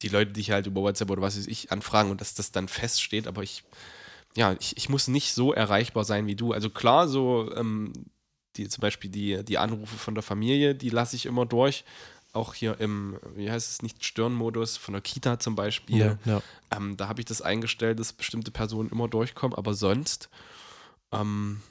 die 0.01 0.09
Leute 0.09 0.31
dich 0.31 0.51
halt 0.51 0.65
über 0.65 0.81
WhatsApp 0.81 1.11
oder 1.11 1.21
was 1.21 1.37
weiß 1.37 1.47
ich 1.47 1.71
anfragen 1.71 2.11
und 2.11 2.21
dass 2.21 2.33
das 2.33 2.51
dann 2.51 2.67
feststeht, 2.67 3.27
aber 3.27 3.43
ich, 3.43 3.63
ja, 4.35 4.55
ich, 4.59 4.77
ich 4.77 4.89
muss 4.89 5.07
nicht 5.07 5.33
so 5.33 5.53
erreichbar 5.53 6.03
sein 6.03 6.27
wie 6.27 6.35
du. 6.35 6.53
Also 6.53 6.69
klar, 6.69 7.07
so 7.07 7.51
ähm, 7.55 7.93
die, 8.55 8.67
zum 8.67 8.81
Beispiel 8.81 9.09
die, 9.09 9.43
die 9.43 9.57
Anrufe 9.57 9.97
von 9.97 10.15
der 10.15 10.23
Familie, 10.23 10.75
die 10.75 10.89
lasse 10.89 11.15
ich 11.15 11.25
immer 11.25 11.45
durch. 11.45 11.83
Auch 12.33 12.53
hier 12.53 12.79
im, 12.79 13.19
wie 13.35 13.51
heißt 13.51 13.69
es, 13.69 13.81
nicht 13.81 14.05
Stören-Modus 14.05 14.77
von 14.77 14.93
der 14.93 15.01
Kita 15.01 15.39
zum 15.39 15.55
Beispiel. 15.55 15.97
Ja, 15.97 16.17
ja. 16.23 16.41
Ähm, 16.71 16.95
da 16.95 17.09
habe 17.09 17.19
ich 17.19 17.25
das 17.25 17.41
eingestellt, 17.41 17.99
dass 17.99 18.13
bestimmte 18.13 18.51
Personen 18.51 18.89
immer 18.89 19.09
durchkommen, 19.09 19.57
aber 19.57 19.73
sonst, 19.73 20.29
ähm, 21.11 21.61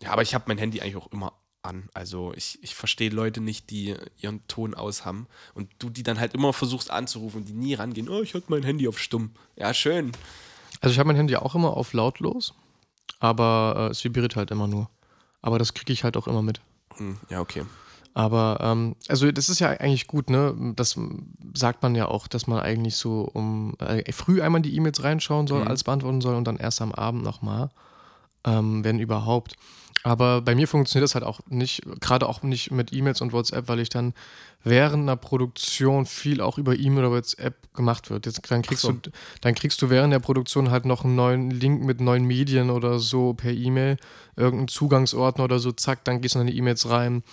ja, 0.00 0.10
aber 0.12 0.22
ich 0.22 0.34
habe 0.34 0.44
mein 0.46 0.58
Handy 0.58 0.80
eigentlich 0.80 0.96
auch 0.96 1.10
immer 1.10 1.32
an. 1.62 1.88
Also 1.92 2.32
ich, 2.36 2.62
ich 2.62 2.76
verstehe 2.76 3.10
Leute 3.10 3.40
nicht, 3.40 3.70
die 3.70 3.96
ihren 4.18 4.46
Ton 4.46 4.74
aus 4.74 5.04
haben 5.04 5.26
und 5.54 5.70
du 5.80 5.90
die 5.90 6.04
dann 6.04 6.20
halt 6.20 6.34
immer 6.34 6.52
versuchst 6.52 6.90
anzurufen 6.90 7.38
und 7.38 7.48
die 7.48 7.54
nie 7.54 7.74
rangehen. 7.74 8.08
Oh, 8.08 8.22
ich 8.22 8.34
hatte 8.34 8.46
mein 8.48 8.62
Handy 8.62 8.86
auf 8.86 9.00
stumm. 9.00 9.32
Ja, 9.56 9.74
schön. 9.74 10.12
Also 10.80 10.92
ich 10.92 10.98
habe 10.98 11.06
mein 11.08 11.16
Handy 11.16 11.36
auch 11.36 11.54
immer 11.54 11.76
auf 11.76 11.92
lautlos, 11.92 12.54
aber 13.18 13.74
äh, 13.88 13.90
es 13.90 14.04
vibriert 14.04 14.36
halt 14.36 14.50
immer 14.50 14.66
nur. 14.66 14.88
Aber 15.42 15.58
das 15.58 15.74
kriege 15.74 15.92
ich 15.92 16.04
halt 16.04 16.16
auch 16.16 16.26
immer 16.26 16.42
mit. 16.42 16.60
Hm, 16.96 17.18
ja, 17.28 17.40
okay. 17.40 17.64
Aber 18.14 18.58
ähm, 18.62 18.96
also 19.08 19.30
das 19.30 19.48
ist 19.50 19.58
ja 19.58 19.68
eigentlich 19.68 20.06
gut, 20.06 20.30
ne? 20.30 20.54
Das 20.74 20.98
sagt 21.54 21.82
man 21.82 21.94
ja 21.94 22.08
auch, 22.08 22.26
dass 22.28 22.46
man 22.46 22.60
eigentlich 22.60 22.96
so 22.96 23.28
um 23.32 23.74
äh, 23.78 24.10
früh 24.12 24.40
einmal 24.40 24.62
die 24.62 24.74
E-Mails 24.74 25.02
reinschauen 25.04 25.46
soll, 25.46 25.60
Mhm. 25.60 25.68
alles 25.68 25.84
beantworten 25.84 26.20
soll 26.22 26.34
und 26.34 26.44
dann 26.44 26.56
erst 26.56 26.80
am 26.80 26.92
Abend 26.92 27.22
nochmal, 27.22 27.70
ähm, 28.44 28.82
wenn 28.84 28.98
überhaupt. 28.98 29.56
Aber 30.06 30.40
bei 30.40 30.54
mir 30.54 30.68
funktioniert 30.68 31.02
das 31.02 31.16
halt 31.16 31.24
auch 31.24 31.40
nicht, 31.48 31.82
gerade 31.98 32.28
auch 32.28 32.44
nicht 32.44 32.70
mit 32.70 32.92
E-Mails 32.92 33.22
und 33.22 33.32
WhatsApp, 33.32 33.66
weil 33.66 33.80
ich 33.80 33.88
dann 33.88 34.14
während 34.62 35.02
einer 35.02 35.16
Produktion 35.16 36.06
viel 36.06 36.40
auch 36.40 36.58
über 36.58 36.78
E-Mail 36.78 37.06
oder 37.06 37.16
WhatsApp 37.16 37.74
gemacht 37.74 38.08
wird. 38.08 38.24
Jetzt, 38.24 38.48
dann, 38.48 38.62
kriegst 38.62 38.82
so. 38.82 38.92
du, 38.92 39.10
dann 39.40 39.56
kriegst 39.56 39.82
du 39.82 39.90
während 39.90 40.12
der 40.12 40.20
Produktion 40.20 40.70
halt 40.70 40.84
noch 40.84 41.02
einen 41.02 41.16
neuen 41.16 41.50
Link 41.50 41.82
mit 41.82 42.00
neuen 42.00 42.24
Medien 42.24 42.70
oder 42.70 43.00
so 43.00 43.34
per 43.34 43.50
E-Mail, 43.50 43.96
irgendeinen 44.36 44.68
Zugangsordner 44.68 45.42
oder 45.42 45.58
so, 45.58 45.72
zack, 45.72 46.04
dann 46.04 46.20
gehst 46.20 46.36
du 46.36 46.38
in 46.38 46.46
die 46.46 46.56
E-Mails 46.56 46.88
rein 46.88 47.24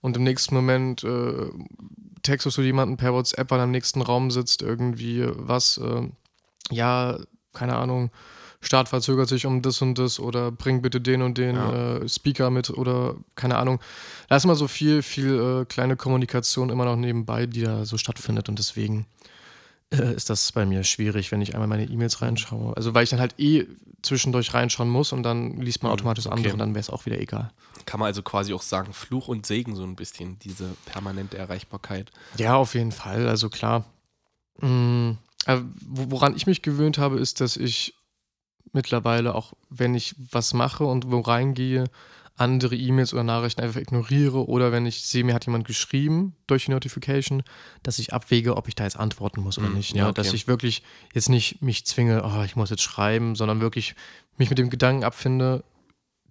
und 0.00 0.16
im 0.16 0.22
nächsten 0.22 0.54
Moment 0.54 1.02
äh, 1.02 1.48
textest 2.22 2.56
du 2.56 2.62
jemanden 2.62 2.96
per 2.96 3.12
WhatsApp, 3.12 3.50
weil 3.50 3.58
er 3.58 3.64
im 3.64 3.72
nächsten 3.72 4.02
Raum 4.02 4.30
sitzt, 4.30 4.62
irgendwie 4.62 5.26
was, 5.34 5.78
äh, 5.78 6.08
ja, 6.70 7.18
keine 7.52 7.74
Ahnung, 7.74 8.12
Start 8.62 8.88
verzögert 8.90 9.28
sich 9.28 9.46
um 9.46 9.62
das 9.62 9.80
und 9.80 9.96
das 9.98 10.20
oder 10.20 10.50
bring 10.52 10.82
bitte 10.82 11.00
den 11.00 11.22
und 11.22 11.38
den 11.38 11.56
Ja. 11.56 11.96
äh, 11.96 12.08
Speaker 12.08 12.50
mit 12.50 12.68
oder 12.70 13.16
keine 13.34 13.56
Ahnung. 13.56 13.80
Da 14.28 14.36
ist 14.36 14.44
immer 14.44 14.54
so 14.56 14.68
viel, 14.68 15.02
viel 15.02 15.62
äh, 15.62 15.64
kleine 15.64 15.96
Kommunikation 15.96 16.68
immer 16.68 16.84
noch 16.84 16.96
nebenbei, 16.96 17.46
die 17.46 17.62
da 17.62 17.84
so 17.86 17.96
stattfindet 17.96 18.48
und 18.50 18.58
deswegen 18.58 19.06
äh, 19.90 20.14
ist 20.14 20.28
das 20.28 20.52
bei 20.52 20.66
mir 20.66 20.84
schwierig, 20.84 21.32
wenn 21.32 21.40
ich 21.40 21.54
einmal 21.54 21.68
meine 21.68 21.84
E-Mails 21.86 22.20
reinschaue. 22.20 22.76
Also 22.76 22.92
weil 22.94 23.02
ich 23.04 23.10
dann 23.10 23.18
halt 23.20 23.34
eh 23.38 23.66
zwischendurch 24.02 24.52
reinschauen 24.52 24.90
muss 24.90 25.12
und 25.12 25.22
dann 25.22 25.56
liest 25.60 25.82
man 25.82 25.90
Mhm, 25.90 25.94
automatisch 25.94 26.26
okay. 26.26 26.36
andere 26.36 26.52
und 26.52 26.58
dann 26.58 26.74
wäre 26.74 26.80
es 26.80 26.90
auch 26.90 27.06
wieder 27.06 27.18
egal. 27.18 27.50
Kann 27.86 27.98
man 27.98 28.08
also 28.08 28.22
quasi 28.22 28.52
auch 28.52 28.62
sagen, 28.62 28.92
Fluch 28.92 29.28
und 29.28 29.46
Segen 29.46 29.74
so 29.74 29.84
ein 29.84 29.96
bisschen, 29.96 30.38
diese 30.40 30.76
permanente 30.84 31.38
Erreichbarkeit. 31.38 32.10
Ja, 32.36 32.56
auf 32.56 32.74
jeden 32.74 32.92
Fall. 32.92 33.26
Also 33.26 33.48
klar. 33.48 33.84
Wo- 34.60 35.16
woran 36.10 36.36
ich 36.36 36.46
mich 36.46 36.60
gewöhnt 36.62 36.98
habe, 36.98 37.18
ist, 37.18 37.40
dass 37.40 37.56
ich 37.56 37.94
mittlerweile 38.72 39.34
auch, 39.34 39.52
wenn 39.68 39.94
ich 39.94 40.14
was 40.30 40.52
mache 40.54 40.84
und 40.84 41.10
wo 41.10 41.20
reingehe, 41.20 41.84
andere 42.36 42.74
E-Mails 42.74 43.12
oder 43.12 43.22
Nachrichten 43.22 43.60
einfach 43.60 43.80
ignoriere 43.80 44.48
oder 44.48 44.72
wenn 44.72 44.86
ich 44.86 45.02
sehe, 45.02 45.24
mir 45.24 45.34
hat 45.34 45.44
jemand 45.44 45.66
geschrieben 45.66 46.34
durch 46.46 46.64
die 46.66 46.70
Notification, 46.70 47.42
dass 47.82 47.98
ich 47.98 48.14
abwäge, 48.14 48.56
ob 48.56 48.66
ich 48.66 48.74
da 48.74 48.84
jetzt 48.84 48.96
antworten 48.98 49.42
muss 49.42 49.58
oder 49.58 49.68
Mm, 49.68 49.74
nicht. 49.74 49.94
ja, 49.94 50.06
Ne? 50.06 50.14
Dass 50.14 50.28
okay. 50.28 50.36
ich 50.36 50.46
wirklich 50.46 50.82
jetzt 51.12 51.28
nicht 51.28 51.60
mich 51.60 51.84
zwinge, 51.84 52.22
oh, 52.24 52.42
ich 52.42 52.56
muss 52.56 52.70
jetzt 52.70 52.82
schreiben, 52.82 53.34
sondern 53.36 53.60
wirklich 53.60 53.94
mich 54.38 54.48
mit 54.48 54.58
dem 54.58 54.70
Gedanken 54.70 55.04
abfinde, 55.04 55.64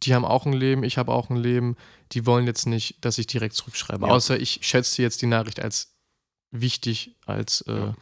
die 0.02 0.15
haben 0.15 0.25
auch 0.25 0.47
ein 0.47 0.54
Leben, 0.54 0.84
ich 0.84 0.97
habe 0.97 1.12
auch 1.12 1.30
ein 1.30 1.36
Leben, 1.36 1.75
die 2.13 2.25
wollen 2.25 2.47
jetzt 2.47 2.65
nicht, 2.65 3.06
dass 3.06 3.19
ich 3.19 3.28
direkt 3.28 3.54
zurückschreibe. 3.54 4.08
Ja. 4.08 4.12
Außer 4.12 4.39
ich 4.39 4.60
schätze 4.63 5.04
jetzt 5.04 5.21
die 5.21 5.28
Nachricht 5.28 5.60
als 5.60 5.93
wichtig, 6.52 7.15
als 7.28 7.62
äh, 7.67 7.71
Ja. 7.73 7.95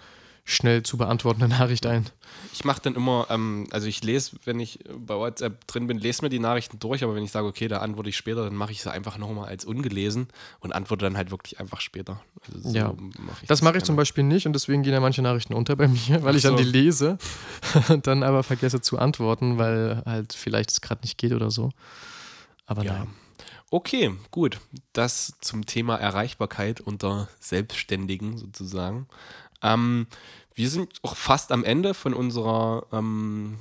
Schnell 0.50 0.82
zu 0.82 0.96
beantwortende 0.98 1.50
Nachricht 1.50 1.86
ein. 1.86 2.06
Ich 2.54 2.64
mache 2.64 2.82
dann 2.82 2.96
immer, 2.96 3.28
ähm, 3.30 3.68
also 3.72 3.86
ich 3.88 4.02
lese, 4.02 4.38
wenn 4.46 4.62
ich 4.62 4.80
bei 4.98 5.14
WhatsApp 5.16 5.68
drin 5.68 5.88
bin, 5.88 5.98
lese 5.98 6.22
mir 6.24 6.30
die 6.30 6.40
Nachrichten 6.40 6.80
durch, 6.80 7.04
aber 7.04 7.16
wenn 7.16 7.24
ich 7.24 7.32
sage, 7.32 7.46
okay, 7.46 7.68
da 7.68 7.80
antworte 7.80 8.10
ich 8.10 8.16
später, 8.16 8.46
dann 8.46 8.56
mache 8.56 8.72
ich 8.72 8.82
sie 8.82 8.90
einfach 8.90 9.18
nochmal 9.18 9.50
als 9.50 9.66
ungelesen 9.66 10.28
und 10.62 10.72
antworte 10.72 11.04
dann 11.04 11.18
halt 11.18 11.32
wirklich 11.32 11.60
einfach 11.60 11.82
später. 11.82 12.22
Also 12.48 12.70
so 12.70 12.76
Ja. 12.78 12.94
mach 13.20 13.42
ich 13.42 13.48
Das 13.50 13.62
mache 13.62 13.78
ich 13.78 13.84
zum. 13.84 13.98
Beispiel 13.98 14.24
nicht 14.24 14.46
und 14.48 14.54
deswegen 14.54 14.84
gehen 14.84 14.94
ja 14.94 15.02
manche 15.02 15.22
Nachrichten 15.22 15.54
unter 15.54 15.76
bei 15.76 15.90
mir, 15.90 15.98
weil 16.24 16.32
Ach 16.32 16.38
ich 16.38 16.44
dann 16.44 16.58
so. 16.58 16.64
die 16.64 16.70
lese 16.70 17.18
und 17.90 18.08
dann 18.08 18.24
aber 18.24 18.42
vergesse 18.44 18.80
zu 18.80 18.98
antworten, 18.98 19.58
weil 19.58 20.02
halt 20.06 20.32
vielleicht 20.32 20.72
es 20.72 20.80
gerade 20.80 21.02
nicht 21.02 21.18
geht 21.18 21.34
oder 21.34 21.52
so. 21.52 21.72
Aber 22.66 22.84
Ja. 22.84 22.94
naja. 22.94 23.08
Okay, 23.70 24.16
gut. 24.32 24.62
Das 24.94 25.34
zum 25.42 25.66
Thema 25.66 25.98
Erreichbarkeit 25.98 26.80
unter 26.80 27.28
Selbstständigen 27.42 28.38
sozusagen. 28.38 29.08
Ähm, 29.62 30.08
wir 30.54 30.70
sind 30.70 30.94
auch 31.04 31.16
fast 31.16 31.52
am 31.52 31.64
Ende 31.64 31.94
von 31.94 32.14
unserer 32.14 32.88
ähm, 32.92 33.60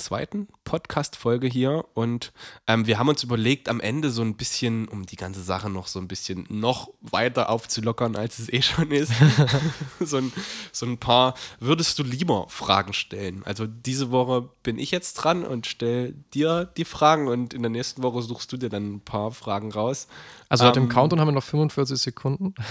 zweiten 0.00 0.48
Podcast-Folge 0.64 1.46
hier 1.46 1.84
und 1.94 2.32
ähm, 2.66 2.86
wir 2.86 2.98
haben 2.98 3.08
uns 3.08 3.22
überlegt, 3.22 3.68
am 3.68 3.80
Ende 3.80 4.10
so 4.10 4.22
ein 4.22 4.34
bisschen, 4.36 4.88
um 4.88 5.06
die 5.06 5.16
ganze 5.16 5.42
Sache 5.42 5.70
noch 5.70 5.86
so 5.86 5.98
ein 5.98 6.08
bisschen 6.08 6.46
noch 6.48 6.90
weiter 7.00 7.50
aufzulockern, 7.50 8.16
als 8.16 8.38
es 8.38 8.52
eh 8.52 8.62
schon 8.62 8.90
ist, 8.90 9.12
so, 10.00 10.16
ein, 10.16 10.32
so 10.72 10.86
ein 10.86 10.98
paar 10.98 11.34
würdest 11.60 11.98
du 11.98 12.02
lieber 12.02 12.46
Fragen 12.48 12.92
stellen. 12.92 13.42
Also 13.44 13.66
diese 13.66 14.10
Woche 14.10 14.48
bin 14.62 14.78
ich 14.78 14.90
jetzt 14.90 15.14
dran 15.14 15.44
und 15.44 15.66
stelle 15.66 16.12
dir 16.34 16.64
die 16.64 16.84
Fragen 16.84 17.28
und 17.28 17.54
in 17.54 17.62
der 17.62 17.70
nächsten 17.70 18.02
Woche 18.02 18.22
suchst 18.22 18.50
du 18.52 18.56
dir 18.56 18.70
dann 18.70 18.94
ein 18.94 19.00
paar 19.00 19.32
Fragen 19.32 19.70
raus. 19.70 20.08
Also 20.48 20.64
laut 20.64 20.76
dem 20.76 20.84
Ähm, 20.84 20.88
Countdown 20.88 21.20
haben 21.20 21.28
wir 21.28 21.32
noch 21.32 21.44
45 21.44 21.98
Sekunden. 21.98 22.54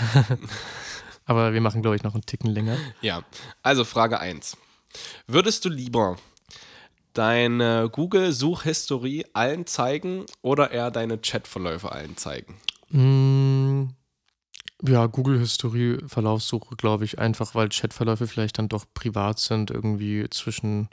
aber 1.30 1.54
wir 1.54 1.62
machen, 1.62 1.82
glaube 1.82 1.96
ich, 1.96 2.04
noch 2.04 2.14
einen 2.16 2.26
Ticken 2.26 2.50
länger. 2.50 2.76
Ja, 3.02 3.22
also 3.64 3.86
Frage 3.86 4.20
1. 4.20 4.58
Würdest 5.28 5.64
du 5.64 5.70
lieber 5.70 6.18
deine 7.14 7.90
Google-Suchhistorie 7.92 9.26
allen 9.34 9.66
zeigen 9.66 10.26
oder 10.42 10.72
eher 10.72 10.92
deine 10.92 11.18
Chatverläufe 11.20 11.92
allen 11.92 12.18
zeigen? 12.18 12.56
Mm, 12.90 13.90
Ja, 14.82 15.06
Google-Historie, 15.08 16.00
Verlaufssuche, 16.08 16.76
glaube 16.76 17.06
ich, 17.06 17.20
einfach 17.20 17.54
weil 17.56 17.70
Chatverläufe 17.70 18.28
vielleicht 18.28 18.58
dann 18.58 18.70
doch 18.70 18.86
privat 18.94 19.38
sind, 19.40 19.72
irgendwie 19.72 20.26
zwischen 20.30 20.90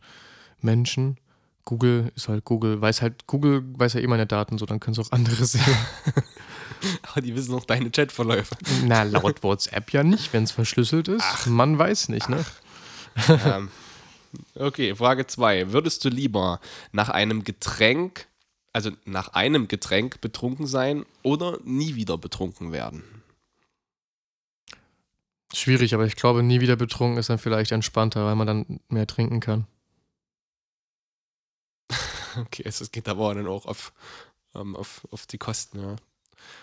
Menschen. 0.61 1.19
Google 1.65 2.13
ist 2.15 2.29
halt 2.29 2.45
Google, 2.45 2.81
weiß 2.81 3.03
halt, 3.03 3.27
Google 3.27 3.63
weiß 3.79 3.95
ja 3.95 4.01
eh 4.01 4.07
meine 4.07 4.27
Daten, 4.27 4.59
so 4.59 4.67
dann 4.67 4.81
können 4.81 4.97
es 4.99 5.07
auch 5.07 5.13
andere 5.13 5.45
sehen. 5.47 5.63
Aber 7.03 7.21
die 7.21 7.35
wissen 7.35 7.53
noch 7.53 7.65
deine 7.65 7.91
Chatverläufe. 7.91 8.57
Na, 8.85 9.03
laut 9.03 9.43
WhatsApp 9.43 9.93
ja 9.93 10.03
nicht, 10.03 10.33
wenn 10.33 10.45
es 10.45 10.53
verschlüsselt 10.53 11.09
ist. 11.09 11.47
Man 11.47 11.79
weiß 11.79 12.09
nicht, 12.09 12.29
ne? 12.29 12.45
ähm, 13.29 13.71
okay, 14.55 14.95
Frage 14.95 15.27
2. 15.27 15.73
Würdest 15.73 16.05
du 16.05 16.09
lieber 16.09 16.61
nach 16.93 17.09
einem 17.09 17.45
Getränk, 17.45 18.27
also 18.73 18.91
nach 19.05 19.29
einem 19.29 19.69
Getränk 19.69 20.21
betrunken 20.21 20.67
sein 20.67 21.07
oder 21.23 21.59
nie 21.65 21.95
wieder 21.95 22.19
betrunken 22.19 22.73
werden? 22.73 23.05
Schwierig, 25.55 25.95
aber 25.95 26.05
ich 26.05 26.17
glaube, 26.17 26.43
nie 26.43 26.61
wieder 26.61 26.77
betrunken 26.77 27.19
ist 27.19 27.31
dann 27.31 27.39
vielleicht 27.39 27.73
entspannter, 27.73 28.27
weil 28.27 28.35
man 28.35 28.47
dann 28.47 28.81
mehr 28.89 29.07
trinken 29.07 29.41
kann. 29.41 29.67
Okay, 32.39 32.65
es 32.67 32.91
geht 32.93 33.09
aber 33.09 33.35
dann 33.35 33.47
auch 33.47 33.65
auf, 33.65 33.95
ähm, 34.55 34.77
auf, 34.77 35.09
auf 35.11 35.25
die 35.27 35.39
Kosten, 35.39 35.81
ja. 35.81 35.97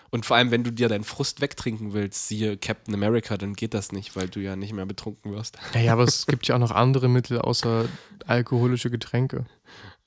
Und 0.09 0.25
vor 0.25 0.37
allem, 0.37 0.51
wenn 0.51 0.63
du 0.63 0.71
dir 0.71 0.89
deinen 0.89 1.03
Frust 1.03 1.41
wegtrinken 1.41 1.93
willst, 1.93 2.27
siehe 2.27 2.57
Captain 2.57 2.93
America, 2.93 3.35
dann 3.37 3.53
geht 3.53 3.73
das 3.73 3.91
nicht, 3.91 4.15
weil 4.15 4.29
du 4.29 4.39
ja 4.39 4.55
nicht 4.55 4.73
mehr 4.73 4.85
betrunken 4.85 5.31
wirst. 5.33 5.57
Naja, 5.73 5.93
aber 5.93 6.03
es 6.03 6.25
gibt 6.27 6.47
ja 6.47 6.55
auch 6.55 6.59
noch 6.59 6.71
andere 6.71 7.09
Mittel 7.09 7.39
außer 7.39 7.85
alkoholische 8.25 8.89
Getränke, 8.91 9.45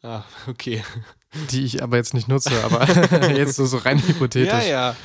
Ah, 0.02 0.22
okay. 0.46 0.84
die 1.50 1.64
ich 1.64 1.82
aber 1.82 1.96
jetzt 1.96 2.14
nicht 2.14 2.28
nutze, 2.28 2.62
aber 2.62 2.86
jetzt 3.36 3.56
so, 3.56 3.66
so 3.66 3.78
rein 3.78 3.98
hypothetisch. 4.06 4.52
Ja, 4.68 4.94
ja. 4.94 4.96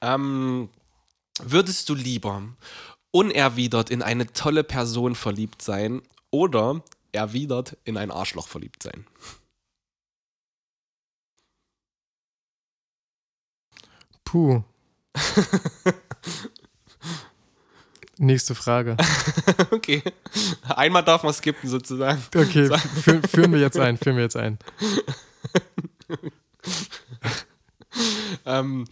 ähm, 0.00 0.68
würdest 1.40 1.88
du 1.88 1.94
lieber 1.94 2.42
unerwidert 3.12 3.90
in 3.90 4.02
eine 4.02 4.32
tolle 4.32 4.64
Person 4.64 5.14
verliebt 5.14 5.62
sein 5.62 6.02
oder 6.30 6.82
erwidert 7.12 7.76
in 7.84 7.96
ein 7.96 8.10
Arschloch 8.10 8.48
verliebt 8.48 8.82
sein? 8.82 9.06
Puh. 14.26 14.62
Nächste 18.18 18.54
Frage. 18.54 18.96
okay. 19.70 20.02
Einmal 20.68 21.04
darf 21.04 21.22
man 21.22 21.32
skippen 21.32 21.70
sozusagen. 21.70 22.22
Okay, 22.34 22.68
fü 23.02 23.20
führen 23.22 23.52
wir 23.52 23.60
jetzt 23.60 23.78
ein, 23.78 23.96
führen 23.96 24.16
wir 24.16 24.24
jetzt 24.24 24.36
ein. 24.36 24.58
Ähm, 28.44 28.86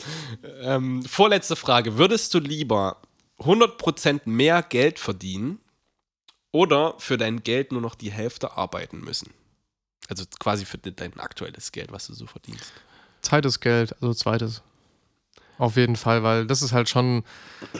ähm, 0.62 1.02
vorletzte 1.02 1.56
Frage. 1.56 1.98
Würdest 1.98 2.32
du 2.32 2.38
lieber 2.38 2.96
100% 3.38 4.22
mehr 4.24 4.62
Geld 4.62 4.98
verdienen 4.98 5.60
oder 6.50 6.94
für 6.98 7.18
dein 7.18 7.42
Geld 7.42 7.70
nur 7.70 7.82
noch 7.82 7.94
die 7.94 8.10
Hälfte 8.10 8.56
arbeiten 8.56 9.00
müssen? 9.00 9.30
Also 10.08 10.24
quasi 10.40 10.64
für 10.64 10.78
dein 10.78 11.20
aktuelles 11.20 11.70
Geld, 11.70 11.92
was 11.92 12.06
du 12.06 12.14
so 12.14 12.26
verdienst. 12.26 12.72
Zeit 13.20 13.44
ist 13.44 13.60
Geld, 13.60 13.94
also 14.00 14.14
zweites. 14.14 14.62
Auf 15.58 15.76
jeden 15.76 15.94
Fall, 15.96 16.22
weil 16.24 16.46
das 16.46 16.62
ist 16.62 16.72
halt 16.72 16.88
schon, 16.88 17.22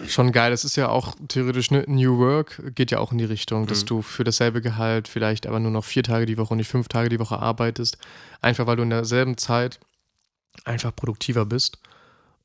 schon 0.06 0.30
geil. 0.30 0.52
Es 0.52 0.64
ist 0.64 0.76
ja 0.76 0.88
auch 0.88 1.16
theoretisch 1.28 1.70
ne, 1.72 1.84
New 1.88 2.18
Work, 2.18 2.62
geht 2.74 2.90
ja 2.92 2.98
auch 3.00 3.10
in 3.10 3.18
die 3.18 3.24
Richtung, 3.24 3.66
dass 3.66 3.82
Mhm. 3.82 3.86
du 3.86 4.02
für 4.02 4.22
dasselbe 4.22 4.60
Gehalt 4.62 5.08
vielleicht 5.08 5.46
aber 5.46 5.58
nur 5.58 5.72
noch 5.72 5.84
vier 5.84 6.02
Tage 6.04 6.24
die 6.26 6.38
Woche 6.38 6.52
und 6.54 6.58
nicht 6.58 6.68
fünf 6.68 6.86
Tage 6.88 7.08
die 7.08 7.18
Woche 7.18 7.38
arbeitest. 7.38 7.98
Einfach 8.40 8.66
weil 8.66 8.76
du 8.76 8.84
in 8.84 8.90
derselben 8.90 9.36
Zeit 9.36 9.80
einfach 10.64 10.94
produktiver 10.94 11.44
bist 11.46 11.78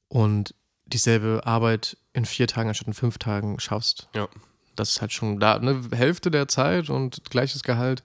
und 0.07 0.55
dieselbe 0.87 1.41
Arbeit 1.45 1.95
in 2.13 2.25
vier 2.25 2.47
Tagen 2.47 2.69
anstatt 2.69 2.87
in 2.87 2.93
fünf 2.95 3.19
Tagen 3.19 3.59
schaffst. 3.59 4.09
Ja. 4.15 4.27
Das 4.75 4.89
ist 4.91 5.01
halt 5.01 5.13
schon 5.13 5.39
da, 5.39 5.55
eine 5.57 5.81
Hälfte 5.93 6.31
der 6.31 6.47
Zeit 6.47 6.89
und 6.89 7.21
gleiches 7.29 7.61
Gehalt. 7.61 8.01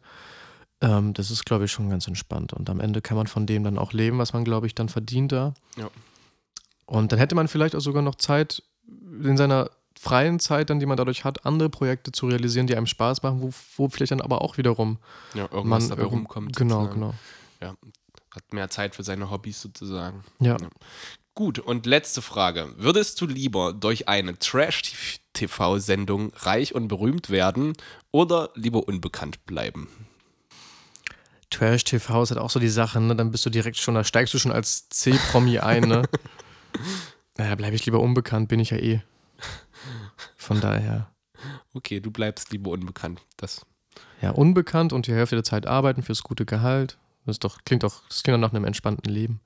Ähm, 0.82 1.14
das 1.14 1.30
ist, 1.30 1.46
glaube 1.46 1.64
ich, 1.64 1.72
schon 1.72 1.88
ganz 1.88 2.06
entspannt. 2.06 2.52
Und 2.52 2.68
am 2.68 2.80
Ende 2.80 3.00
kann 3.00 3.16
man 3.16 3.26
von 3.28 3.46
dem 3.46 3.64
dann 3.64 3.78
auch 3.78 3.92
leben, 3.94 4.18
was 4.18 4.34
man, 4.34 4.44
glaube 4.44 4.66
ich, 4.66 4.74
dann 4.74 4.90
verdient 4.90 5.32
da. 5.32 5.54
Ja. 5.78 5.88
Und 6.86 7.12
dann 7.12 7.18
hätte 7.18 7.34
man 7.34 7.48
vielleicht 7.48 7.74
auch 7.74 7.80
sogar 7.80 8.02
noch 8.02 8.14
Zeit, 8.16 8.62
in 9.22 9.36
seiner 9.36 9.70
freien 9.98 10.38
Zeit, 10.40 10.70
dann, 10.70 10.80
die 10.80 10.86
man 10.86 10.96
dadurch 10.96 11.24
hat, 11.24 11.46
andere 11.46 11.70
Projekte 11.70 12.12
zu 12.12 12.26
realisieren, 12.26 12.66
die 12.66 12.76
einem 12.76 12.86
Spaß 12.86 13.22
machen, 13.22 13.40
wo, 13.42 13.50
wo 13.76 13.88
vielleicht 13.88 14.12
dann 14.12 14.20
aber 14.20 14.42
auch 14.42 14.58
wiederum 14.58 14.98
Ja, 15.34 15.48
irgendwas 15.50 15.88
man 15.88 15.88
dabei 15.90 16.04
rumkommt. 16.04 16.56
Genau, 16.56 16.82
sozusagen. 16.82 17.00
genau. 17.00 17.14
Ja, 17.60 17.74
hat 18.34 18.52
mehr 18.52 18.68
Zeit 18.68 18.94
für 18.94 19.02
seine 19.04 19.30
Hobbys 19.30 19.62
sozusagen. 19.62 20.24
Ja. 20.40 20.56
Gut, 21.34 21.58
und 21.58 21.86
letzte 21.86 22.22
Frage. 22.22 22.74
Würdest 22.76 23.20
du 23.20 23.26
lieber 23.26 23.72
durch 23.72 24.08
eine 24.08 24.38
Trash-TV-Sendung 24.38 26.32
reich 26.36 26.74
und 26.74 26.88
berühmt 26.88 27.30
werden 27.30 27.72
oder 28.12 28.50
lieber 28.54 28.86
unbekannt 28.86 29.44
bleiben? 29.46 29.88
Trash 31.50 31.84
TV 31.84 32.22
ist 32.22 32.30
halt 32.30 32.40
auch 32.40 32.50
so 32.50 32.60
die 32.60 32.68
Sache, 32.68 33.00
ne? 33.00 33.14
Dann 33.16 33.30
bist 33.30 33.46
du 33.46 33.50
direkt 33.50 33.76
schon, 33.76 33.94
da 33.94 34.04
steigst 34.04 34.34
du 34.34 34.38
schon 34.38 34.52
als 34.52 34.88
C-Promi 34.88 35.58
ein, 35.58 35.82
ne? 35.84 36.02
naja, 37.36 37.54
bleibe 37.54 37.74
ich 37.76 37.84
lieber 37.86 38.00
unbekannt, 38.00 38.48
bin 38.48 38.60
ich 38.60 38.70
ja 38.70 38.78
eh. 38.78 39.02
Von 40.36 40.60
daher. 40.60 41.10
Okay, 41.74 42.00
du 42.00 42.10
bleibst 42.10 42.52
lieber 42.52 42.70
unbekannt. 42.70 43.20
Das, 43.36 43.66
Ja, 44.22 44.30
unbekannt 44.30 44.92
und 44.92 45.06
die 45.06 45.12
Hälfte 45.12 45.36
der 45.36 45.44
Zeit 45.44 45.66
arbeiten 45.66 46.02
fürs 46.02 46.22
gute 46.22 46.46
Gehalt. 46.46 46.98
Das 47.26 47.38
doch, 47.38 47.58
klingt 47.64 47.82
doch, 47.82 48.02
das 48.08 48.22
klingt 48.22 48.36
doch 48.36 48.40
nach 48.40 48.54
einem 48.54 48.64
entspannten 48.64 49.12
Leben. 49.12 49.40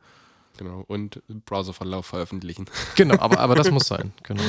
genau. 0.56 0.84
Und 0.86 1.22
Browserverlauf 1.46 2.06
veröffentlichen. 2.06 2.66
Genau, 2.96 3.18
aber, 3.18 3.38
aber 3.38 3.54
das 3.54 3.70
muss 3.72 3.86
sein, 3.86 4.12
genau. 4.22 4.42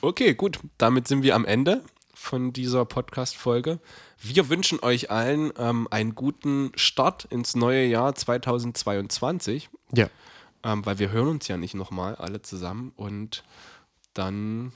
Okay, 0.00 0.34
gut. 0.34 0.58
Damit 0.78 1.08
sind 1.08 1.22
wir 1.22 1.34
am 1.34 1.44
Ende 1.44 1.82
von 2.14 2.52
dieser 2.52 2.84
Podcast-Folge. 2.84 3.78
Wir 4.20 4.48
wünschen 4.48 4.80
euch 4.80 5.10
allen 5.10 5.52
ähm, 5.58 5.86
einen 5.90 6.14
guten 6.14 6.72
Start 6.74 7.24
ins 7.26 7.54
neue 7.54 7.86
Jahr 7.86 8.14
2022. 8.14 9.70
Ja. 9.92 10.08
Ähm, 10.64 10.84
weil 10.84 10.98
wir 10.98 11.10
hören 11.10 11.28
uns 11.28 11.48
ja 11.48 11.56
nicht 11.56 11.74
nochmal 11.74 12.16
alle 12.16 12.42
zusammen 12.42 12.92
und 12.96 13.44
dann 14.14 14.72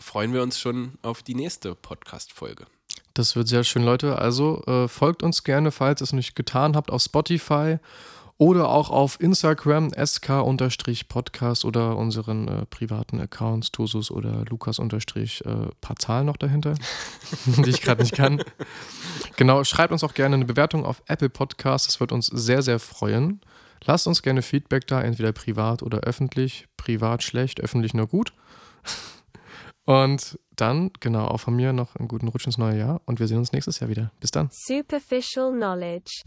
freuen 0.00 0.32
wir 0.32 0.42
uns 0.42 0.60
schon 0.60 0.98
auf 1.02 1.22
die 1.22 1.34
nächste 1.34 1.74
Podcast-Folge. 1.74 2.66
Das 3.14 3.34
wird 3.34 3.48
sehr 3.48 3.64
schön, 3.64 3.82
Leute. 3.82 4.18
Also 4.18 4.62
äh, 4.66 4.88
folgt 4.88 5.22
uns 5.22 5.42
gerne, 5.42 5.70
falls 5.70 6.02
ihr 6.02 6.04
es 6.04 6.12
nicht 6.12 6.34
getan 6.34 6.76
habt, 6.76 6.90
auf 6.90 7.02
Spotify 7.02 7.78
oder 8.38 8.68
auch 8.68 8.90
auf 8.90 9.18
Instagram 9.20 9.92
sk-podcast 9.92 11.64
oder 11.64 11.96
unseren 11.96 12.48
äh, 12.48 12.66
privaten 12.66 13.18
Accounts, 13.18 13.72
Tosus 13.72 14.10
oder 14.10 14.44
Lukas 14.50 14.78
äh, 14.78 14.82
paar 15.80 15.96
Zahlen 15.96 16.26
noch 16.26 16.36
dahinter, 16.36 16.74
die 17.46 17.70
ich 17.70 17.80
gerade 17.80 18.02
nicht 18.02 18.14
kann. 18.14 18.42
Genau, 19.36 19.64
schreibt 19.64 19.92
uns 19.92 20.04
auch 20.04 20.12
gerne 20.12 20.36
eine 20.36 20.44
Bewertung 20.44 20.84
auf 20.84 21.02
Apple 21.06 21.30
Podcasts, 21.30 21.86
das 21.86 22.00
wird 22.00 22.12
uns 22.12 22.26
sehr, 22.26 22.60
sehr 22.60 22.78
freuen. 22.78 23.40
Lasst 23.84 24.06
uns 24.06 24.22
gerne 24.22 24.42
Feedback 24.42 24.86
da, 24.86 25.00
entweder 25.02 25.32
privat 25.32 25.82
oder 25.82 26.00
öffentlich. 26.00 26.66
Privat 26.76 27.22
schlecht, 27.22 27.60
öffentlich 27.60 27.94
nur 27.94 28.06
gut. 28.06 28.32
Und 29.84 30.38
dann, 30.56 30.90
genau, 30.98 31.26
auch 31.26 31.38
von 31.38 31.54
mir 31.54 31.72
noch 31.72 31.94
einen 31.94 32.08
guten 32.08 32.28
Rutsch 32.28 32.46
ins 32.46 32.58
neue 32.58 32.78
Jahr 32.78 33.00
und 33.04 33.20
wir 33.20 33.28
sehen 33.28 33.38
uns 33.38 33.52
nächstes 33.52 33.78
Jahr 33.78 33.88
wieder. 33.88 34.10
Bis 34.18 34.32
dann. 34.32 34.48
Superficial 34.50 35.52
knowledge. 35.52 36.22